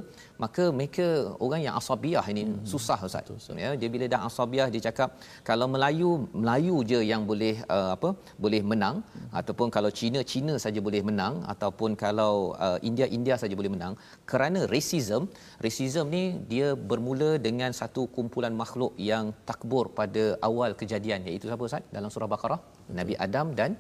maka 0.44 0.64
mereka 0.78 1.08
orang 1.46 1.62
yang 1.66 1.76
asabiah 1.80 2.26
ini 2.34 2.44
hmm. 2.48 2.64
susah 2.74 3.00
ustaz 3.08 3.24
Betul, 3.26 3.60
ya 3.64 3.72
dia 3.82 3.90
bila 3.94 4.06
dah 4.14 4.22
asabiah 4.28 4.68
dia 4.74 4.82
cakap 4.88 5.10
kalau 5.50 5.68
Melayu 5.74 6.10
Melayu 6.44 6.78
je 6.92 7.00
yang 7.12 7.24
boleh 7.32 7.56
uh, 7.76 7.90
apa 7.96 8.10
boleh 8.44 8.62
menang 8.72 8.98
hmm. 9.04 9.28
ataupun 9.40 9.68
kalau 9.76 9.92
Cina 10.00 10.22
Cina 10.32 10.56
saja 10.66 10.80
boleh 10.88 11.02
menang 11.10 11.44
ataupun 11.54 11.92
kalau 12.04 12.34
uh, 12.68 12.78
India 12.90 13.08
India 13.18 13.36
saja 13.44 13.56
boleh 13.60 13.72
menang 13.76 13.96
kerana 14.32 14.62
racism 14.76 15.28
racism 15.66 16.06
ni 16.16 16.24
dia 16.52 16.68
bermula 16.90 17.32
dengan 17.48 17.72
satu 17.82 18.08
kumpulan 18.16 18.56
makhluk 18.64 18.94
yang 19.12 19.26
takbur 19.50 19.86
pada 20.00 20.26
awal 20.50 20.72
kejadian 20.82 21.28
iaitu 21.28 21.48
siapa 21.50 21.65
ustaz 21.70 21.84
dalam 21.96 22.10
surah 22.14 22.30
Baqarah 22.34 22.60
Nabi 23.00 23.14
Adam 23.26 23.50
dan 23.60 23.74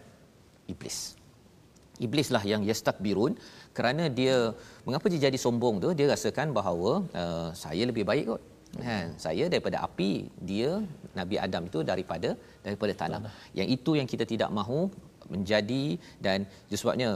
Iblis. 0.73 0.97
Iblislah 2.05 2.43
yang 2.51 2.61
yastakbirun 2.69 3.33
kerana 3.77 4.03
dia 4.19 4.35
mengapa 4.87 5.07
dia 5.11 5.21
jadi 5.27 5.37
sombong 5.45 5.75
tu? 5.83 5.89
Dia 5.99 6.07
rasakan 6.13 6.51
bahawa 6.57 6.91
uh, 7.21 7.49
saya 7.63 7.83
lebih 7.91 8.03
baik 8.09 8.25
kot. 8.31 8.41
Kan? 8.85 9.07
Saya 9.25 9.45
daripada 9.53 9.77
api 9.87 10.11
dia 10.49 10.71
Nabi 11.19 11.35
Adam 11.45 11.63
itu 11.69 11.79
daripada 11.91 12.29
daripada 12.65 12.93
tanah. 13.01 13.21
Yang 13.59 13.67
itu 13.79 13.91
yang 13.99 14.07
kita 14.13 14.25
tidak 14.33 14.49
mahu 14.59 14.79
menjadi 15.33 15.85
dan 16.25 16.39
sebabnya 16.81 17.09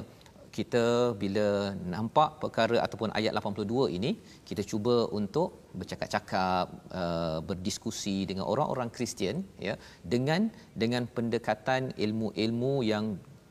kita 0.59 0.83
bila 1.23 1.47
nampak 1.93 2.29
perkara 2.41 2.77
ataupun 2.85 3.09
ayat 3.19 3.33
82 3.39 3.95
ini 3.97 4.11
kita 4.49 4.63
cuba 4.71 4.95
untuk 5.19 5.49
bercakap-cakap 5.79 6.65
uh, 7.01 7.39
berdiskusi 7.49 8.17
dengan 8.29 8.45
orang-orang 8.51 8.89
Kristian 8.95 9.37
ya 9.67 9.75
dengan 10.13 10.51
dengan 10.83 11.05
pendekatan 11.17 11.91
ilmu-ilmu 12.05 12.73
yang 12.93 13.05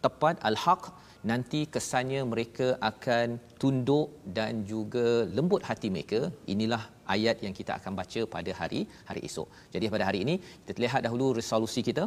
tepat 0.04 0.36
al-haq. 0.48 0.82
Nanti 1.30 1.60
kesannya 1.74 2.20
mereka 2.32 2.66
akan 2.90 3.28
tunduk 3.60 4.08
dan 4.36 4.62
juga 4.72 5.06
lembut 5.36 5.62
hati 5.68 5.88
mereka. 5.94 6.20
Inilah 6.54 6.82
ayat 7.14 7.36
yang 7.44 7.54
kita 7.58 7.72
akan 7.78 7.92
baca 8.00 8.20
pada 8.34 8.52
hari 8.60 8.80
hari 9.08 9.20
esok. 9.28 9.48
Jadi 9.74 9.90
pada 9.94 10.06
hari 10.08 10.20
ini 10.24 10.34
kita 10.68 10.78
lihat 10.84 11.00
dahulu 11.06 11.26
resolusi 11.40 11.82
kita 11.88 12.04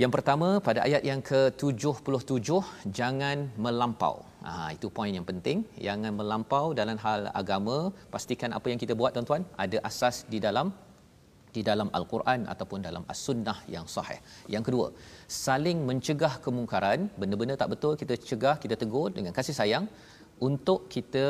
yang 0.00 0.12
pertama 0.14 0.48
pada 0.66 0.80
ayat 0.88 1.02
yang 1.08 1.20
ke-77 1.30 2.48
jangan 2.98 3.38
melampau. 3.64 4.14
Ha 4.46 4.72
itu 4.76 4.86
poin 4.96 5.12
yang 5.18 5.26
penting. 5.30 5.58
Jangan 5.86 6.12
melampau 6.20 6.66
dalam 6.78 6.96
hal 7.04 7.28
agama. 7.40 7.76
Pastikan 8.14 8.56
apa 8.58 8.66
yang 8.72 8.80
kita 8.82 8.96
buat 9.00 9.12
tuan-tuan 9.16 9.44
ada 9.64 9.78
asas 9.90 10.16
di 10.32 10.40
dalam 10.46 10.68
di 11.56 11.62
dalam 11.68 11.88
al-Quran 11.98 12.40
ataupun 12.52 12.80
dalam 12.88 13.04
as-sunnah 13.12 13.58
yang 13.74 13.86
sahih. 13.94 14.20
Yang 14.54 14.64
kedua, 14.68 14.86
saling 15.46 15.78
mencegah 15.88 16.34
kemungkaran, 16.44 17.00
benda-benda 17.20 17.56
tak 17.62 17.70
betul 17.74 17.92
kita 18.02 18.16
cegah, 18.28 18.56
kita 18.64 18.76
tegur 18.82 19.08
dengan 19.18 19.32
kasih 19.38 19.56
sayang 19.60 19.84
untuk 20.48 20.88
kita 20.94 21.26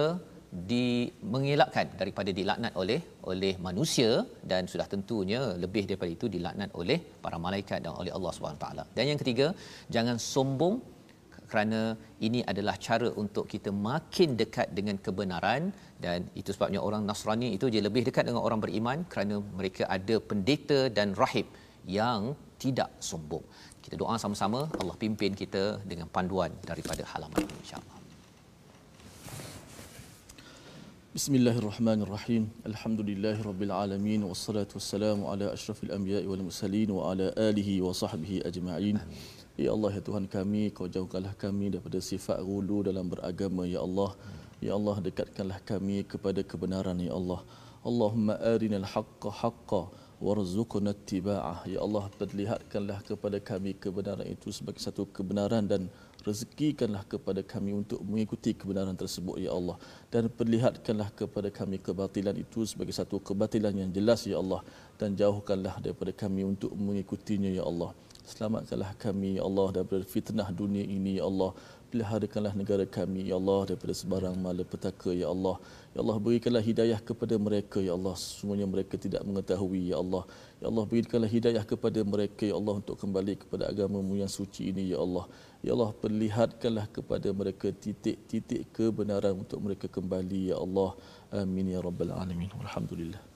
di 0.53 1.09
mengelakkan 1.33 1.97
daripada 2.01 2.31
dilaknat 2.39 2.73
oleh 2.83 3.01
oleh 3.33 3.53
manusia 3.67 4.11
dan 4.51 4.69
sudah 4.73 4.85
tentunya 4.95 5.41
lebih 5.65 5.85
daripada 5.89 6.13
itu 6.17 6.27
dilaknat 6.35 6.71
oleh 6.81 6.99
para 7.25 7.39
malaikat 7.47 7.79
dan 7.85 7.93
oleh 8.01 8.13
Allah 8.17 8.33
Subhanahu 8.37 8.63
taala. 8.65 8.85
Dan 8.97 9.05
yang 9.11 9.21
ketiga, 9.23 9.47
jangan 9.97 10.21
sombong 10.33 10.77
kerana 11.53 11.81
ini 12.27 12.41
adalah 12.53 12.75
cara 12.87 13.09
untuk 13.23 13.45
kita 13.53 13.71
makin 13.89 14.29
dekat 14.41 14.69
dengan 14.79 14.97
kebenaran 15.07 15.63
dan 16.05 16.29
itu 16.41 16.51
sebabnya 16.57 16.81
orang 16.89 17.03
Nasrani 17.09 17.49
itu 17.57 17.69
dia 17.73 17.83
lebih 17.89 18.03
dekat 18.09 18.25
dengan 18.29 18.43
orang 18.49 18.61
beriman 18.65 18.99
kerana 19.13 19.37
mereka 19.59 19.85
ada 19.97 20.17
pendeta 20.31 20.81
dan 20.99 21.11
rahib 21.23 21.49
yang 21.99 22.33
tidak 22.63 22.91
sombong. 23.11 23.45
Kita 23.85 23.97
doa 24.03 24.17
sama-sama 24.25 24.61
Allah 24.81 24.97
pimpin 25.03 25.35
kita 25.43 25.65
dengan 25.93 26.09
panduan 26.17 26.53
daripada 26.71 27.05
halaman 27.13 27.41
ini 27.45 27.57
insya-Allah. 27.65 27.92
Bismillahirrahmanirrahim. 31.13 32.49
Alhamdulillahirabbil 32.65 33.69
wassalatu 34.25 34.81
wassalamu 34.81 35.29
ala 35.29 35.53
asyrafil 35.53 35.93
anbiya'i 35.93 36.25
wal 36.25 36.41
mursalin 36.41 36.89
wa 36.89 37.13
ala 37.13 37.29
alihi 37.37 37.85
wa 37.85 37.93
sahbihi 37.93 38.41
ajma'in. 38.49 38.97
Amin. 38.97 39.13
Ya 39.61 39.77
Allah 39.77 39.93
ya 39.93 40.01
Tuhan 40.01 40.25
kami 40.25 40.73
kau 40.73 40.89
jauhkanlah 40.89 41.37
kami 41.37 41.69
daripada 41.69 42.01
sifat 42.01 42.41
gulu 42.41 42.81
dalam 42.89 43.13
beragama 43.13 43.69
ya 43.69 43.85
Allah 43.85 44.17
ya 44.65 44.73
Allah 44.73 45.05
dekatkanlah 45.05 45.61
kami 45.69 46.09
kepada 46.09 46.41
kebenaran 46.41 46.97
ya 46.97 47.13
Allah 47.13 47.45
Allahumma 47.85 48.41
arinal 48.41 48.89
haqqa 48.89 49.29
haqqa 49.29 49.93
warzuqna 50.17 50.97
ittiba'ah 50.97 51.69
ya 51.69 51.85
Allah 51.85 52.09
perlihatkanlah 52.17 53.05
kepada 53.05 53.37
kami 53.37 53.77
kebenaran 53.77 54.25
itu 54.25 54.49
sebagai 54.49 54.81
satu 54.81 55.05
kebenaran 55.13 55.69
dan 55.69 55.93
rezekikanlah 56.23 57.03
kepada 57.07 57.43
kami 57.43 57.75
untuk 57.75 58.01
mengikuti 58.07 58.55
kebenaran 58.55 58.95
tersebut 58.95 59.43
ya 59.43 59.51
Allah 59.51 59.77
dan 60.09 60.31
perlihatkanlah 60.31 61.11
kepada 61.19 61.51
kami 61.51 61.77
kebatilan 61.83 62.35
itu 62.39 62.63
sebagai 62.65 62.95
satu 62.95 63.19
kebatilan 63.19 63.75
yang 63.75 63.91
jelas 63.91 64.25
ya 64.25 64.39
Allah 64.39 64.63
dan 64.97 65.19
jauhkanlah 65.19 65.83
daripada 65.83 66.15
kami 66.15 66.47
untuk 66.47 66.71
mengikutinya 66.79 67.51
ya 67.51 67.67
Allah 67.67 67.91
Selamatkanlah 68.23 68.95
kami 69.03 69.37
ya 69.37 69.43
Allah 69.43 69.83
daripada 69.83 70.05
fitnah 70.07 70.49
dunia 70.55 70.87
ini 70.87 71.19
ya 71.19 71.27
Allah. 71.27 71.51
Peliharakanlah 71.91 72.55
negara 72.57 72.85
kami 72.87 73.29
ya 73.29 73.37
Allah 73.37 73.75
daripada 73.75 73.93
sebarang 73.93 74.39
malapetaka 74.39 75.11
ya 75.13 75.29
Allah. 75.35 75.59
Ya 75.93 76.01
Allah 76.01 76.17
berikanlah 76.17 76.65
hidayah 76.65 77.01
kepada 77.09 77.37
mereka 77.37 77.77
ya 77.77 77.93
Allah. 77.93 78.17
Semuanya 78.17 78.65
mereka 78.65 78.97
tidak 78.97 79.21
mengetahui 79.29 79.93
ya 79.93 80.01
Allah. 80.01 80.25
Ya 80.57 80.67
Allah 80.73 80.85
berikanlah 80.89 81.29
hidayah 81.29 81.65
kepada 81.69 82.01
mereka 82.01 82.49
ya 82.49 82.57
Allah 82.57 82.75
untuk 82.81 82.97
kembali 82.97 83.37
kepada 83.45 83.69
agamamu 83.69 84.17
yang 84.17 84.33
suci 84.33 84.73
ini 84.73 84.93
ya 84.93 84.99
Allah. 85.05 85.29
Ya 85.61 85.77
Allah 85.77 85.93
perlihatkanlah 85.93 86.87
kepada 86.97 87.29
mereka 87.37 87.69
titik-titik 87.69 88.73
kebenaran 88.73 89.37
untuk 89.37 89.61
mereka 89.61 89.85
kembali 89.85 90.53
ya 90.53 90.57
Allah. 90.65 90.97
Amin 91.29 91.69
ya 91.69 91.85
rabbal 91.85 92.13
alamin. 92.17 92.49
Alhamdulillah. 92.57 93.32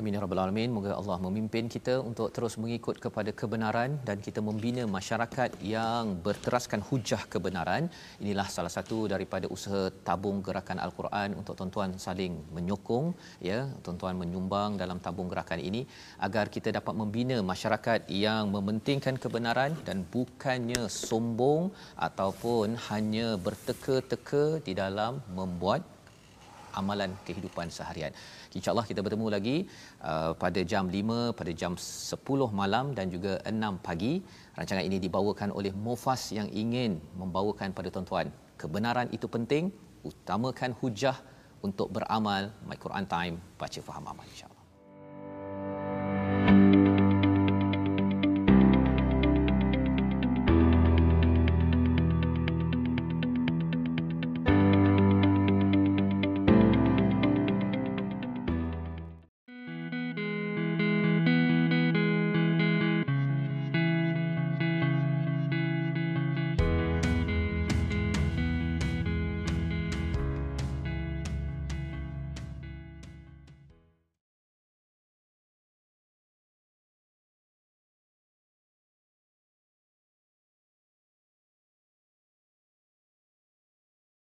Amin 0.00 0.14
ya 0.16 0.20
rabbal 0.22 0.40
alamin. 0.42 0.70
Moga 0.76 0.90
Allah 1.00 1.16
memimpin 1.24 1.70
kita 1.74 1.92
untuk 2.08 2.28
terus 2.36 2.54
mengikut 2.62 2.96
kepada 3.04 3.30
kebenaran 3.40 3.90
dan 4.08 4.18
kita 4.26 4.40
membina 4.48 4.82
masyarakat 4.96 5.50
yang 5.74 6.20
berteraskan 6.26 6.84
hujah 6.88 7.22
kebenaran. 7.34 7.88
Inilah 8.20 8.44
salah 8.56 8.72
satu 8.74 8.98
daripada 9.12 9.48
usaha 9.56 9.88
tabung 10.08 10.44
gerakan 10.48 10.84
al-Quran 10.84 11.38
untuk 11.40 11.56
tuan-tuan 11.60 11.96
saling 11.96 12.36
menyokong 12.58 13.08
ya, 13.50 13.58
tuan-tuan 13.86 14.20
menyumbang 14.20 14.76
dalam 14.82 15.00
tabung 15.00 15.32
gerakan 15.32 15.64
ini 15.70 15.82
agar 16.28 16.52
kita 16.52 16.76
dapat 16.78 16.92
membina 17.00 17.40
masyarakat 17.52 18.12
yang 18.26 18.52
mementingkan 18.52 19.16
kebenaran 19.16 19.72
dan 19.88 20.04
bukannya 20.12 20.92
sombong 20.92 21.72
ataupun 22.08 22.76
hanya 22.92 23.40
berteka-teka 23.40 24.60
di 24.60 24.76
dalam 24.76 25.24
membuat 25.40 25.95
amalan 26.80 27.10
kehidupan 27.26 27.72
seharian. 27.76 28.12
InsyaAllah 28.56 28.86
kita 28.90 29.00
bertemu 29.06 29.26
lagi 29.36 29.56
uh, 30.10 30.32
pada 30.42 30.60
jam 30.72 30.84
5, 30.86 31.36
pada 31.38 31.52
jam 31.60 31.72
10 31.76 32.60
malam 32.60 32.92
dan 32.98 33.08
juga 33.14 33.40
6 33.48 33.86
pagi. 33.86 34.12
Rancangan 34.58 34.84
ini 34.88 34.98
dibawakan 35.06 35.50
oleh 35.58 35.72
Mofas 35.86 36.32
yang 36.38 36.48
ingin 36.62 37.00
membawakan 37.20 37.72
pada 37.76 37.88
tuan-tuan. 37.94 38.28
Kebenaran 38.60 39.08
itu 39.16 39.28
penting, 39.28 39.72
utamakan 40.10 40.72
hujah 40.80 41.16
untuk 41.60 41.92
beramal. 41.96 42.52
My 42.68 42.78
Quran 42.84 43.04
Time, 43.04 43.36
baca 43.60 43.80
faham 43.88 44.06
amal 44.12 44.28
insyaAllah. 44.32 44.55